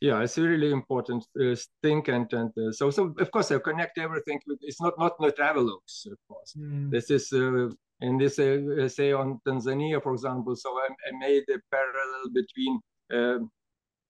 yeah 0.00 0.22
it's 0.22 0.38
a 0.38 0.42
really 0.42 0.70
important 0.70 1.26
uh, 1.42 1.56
thing 1.82 2.02
and 2.08 2.32
and 2.32 2.50
uh, 2.56 2.70
so 2.72 2.90
so 2.90 3.14
of 3.18 3.30
course 3.30 3.50
i 3.50 3.58
connect 3.58 3.98
everything 3.98 4.40
with 4.46 4.58
it's 4.62 4.80
not 4.80 4.94
not 4.98 5.18
the 5.18 5.32
travelogues 5.32 6.06
of 6.06 6.18
course. 6.28 6.54
Mm. 6.56 6.90
this 6.90 7.10
is 7.10 7.32
uh, 7.32 7.68
in 8.00 8.16
this 8.16 8.38
uh, 8.38 8.88
say 8.88 9.12
on 9.12 9.40
tanzania 9.46 10.00
for 10.02 10.12
example 10.12 10.54
so 10.54 10.70
i, 10.84 10.88
I 11.08 11.10
made 11.18 11.44
a 11.50 11.58
parallel 11.70 12.22
between 12.32 12.80
uh, 13.12 13.38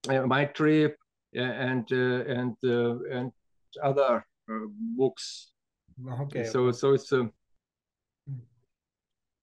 uh, 0.07 0.25
my 0.27 0.45
trip 0.45 0.95
and 1.33 1.91
and 1.91 2.57
and 3.11 3.31
other 3.83 4.25
books. 4.97 5.51
Okay 6.21 6.45
so 6.45 6.71
so 6.71 6.93
it's 6.93 7.11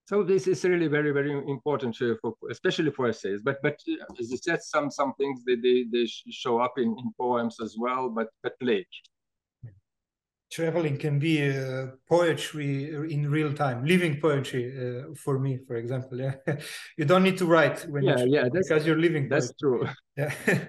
so 0.06 0.22
this 0.22 0.46
is 0.46 0.64
really 0.64 0.86
very 0.86 1.10
very 1.10 1.32
important 1.32 1.96
for 1.96 2.32
especially 2.50 2.90
for 2.90 3.08
essays 3.08 3.40
but 3.42 3.60
but 3.62 3.78
uh, 3.88 4.20
as 4.20 4.32
I 4.32 4.36
said 4.36 4.62
some 4.62 4.90
some 4.90 5.12
things 5.14 5.44
they 5.44 5.56
they, 5.56 5.84
they 5.92 6.06
show 6.30 6.58
up 6.60 6.74
in, 6.78 6.96
in 6.98 7.12
poems 7.18 7.56
as 7.60 7.76
well 7.78 8.08
but 8.08 8.28
but 8.42 8.54
late. 8.60 8.86
Traveling 10.48 10.96
can 10.96 11.18
be 11.18 11.50
uh, 11.50 11.88
poetry 12.08 12.94
in 13.12 13.28
real 13.28 13.52
time 13.52 13.84
living 13.84 14.20
poetry 14.20 14.64
uh, 14.78 15.12
for 15.16 15.40
me 15.40 15.58
for 15.66 15.74
example 15.74 16.18
yeah. 16.20 16.36
You 16.96 17.04
don't 17.04 17.24
need 17.24 17.36
to 17.38 17.46
write 17.46 17.80
when 17.88 18.04
yeah 18.04 18.20
you 18.20 18.32
yeah 18.32 18.48
because 18.48 18.86
you're 18.86 19.00
living 19.00 19.28
that's 19.28 19.52
poetry. 19.52 19.58
true. 19.60 19.88
Yeah. 20.16 20.32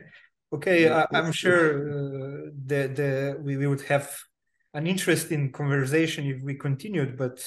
Okay 0.54 0.84
yeah, 0.84 1.06
I, 1.14 1.20
am 1.20 1.34
sure 1.34 1.66
uh, 1.92 2.50
that 2.68 2.96
the 2.96 3.38
we, 3.46 3.58
we 3.58 3.68
would 3.68 3.82
have 3.82 4.18
an 4.74 4.88
interesting 4.88 5.52
conversation 5.52 6.26
if 6.26 6.42
we 6.42 6.56
continued 6.56 7.18
but 7.18 7.38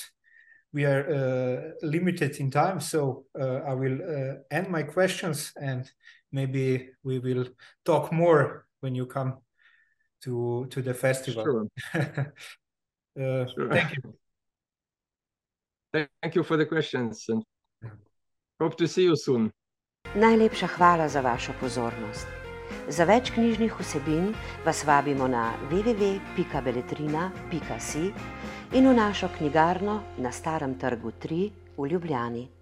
we 0.73 0.85
are 0.85 1.05
uh, 1.11 1.87
limited 1.87 2.37
in 2.37 2.51
time, 2.51 2.81
so 2.81 3.25
uh, 3.39 3.61
I 3.67 3.75
will 3.75 3.99
uh, 4.03 4.35
end 4.51 4.69
my 4.69 4.83
questions 4.83 5.53
and 5.61 5.91
maybe 6.33 6.91
we 7.03 7.19
will 7.19 7.47
talk 7.85 8.13
more 8.13 8.67
when 8.81 8.95
you 8.95 9.07
come 9.07 9.39
to 10.23 10.67
to 10.71 10.83
the 10.83 10.95
festival. 10.95 11.45
Sure. 11.45 12.33
Uh, 13.19 13.45
sure. 13.53 13.69
Thank 13.69 13.97
you. 13.97 14.15
Thank 16.23 16.37
you 16.37 16.45
for 16.45 16.57
the 16.57 16.65
questions 16.65 17.25
and 17.29 17.43
hope 18.61 18.77
to 18.77 18.87
see 18.87 19.03
you 19.03 19.17
soon. 19.17 19.51
Najlepša 20.15 20.67
hvala 20.67 21.09
za 21.09 21.21
vašo 21.21 21.53
pozornost. 21.61 22.27
Za 22.89 23.05
več 23.05 23.31
knjižnih 23.35 23.81
vsebin 23.81 24.35
vas 24.65 24.85
vabimo 24.87 25.29
na 25.29 25.55
www.beletrina.si 25.71 28.13
in 28.73 28.87
v 28.87 28.95
našo 28.95 29.29
knjigarno 29.39 30.01
na 30.19 30.31
Starem 30.31 30.79
trgu 30.79 31.11
3 31.11 31.51
v 31.77 31.87
Ljubljani. 31.91 32.60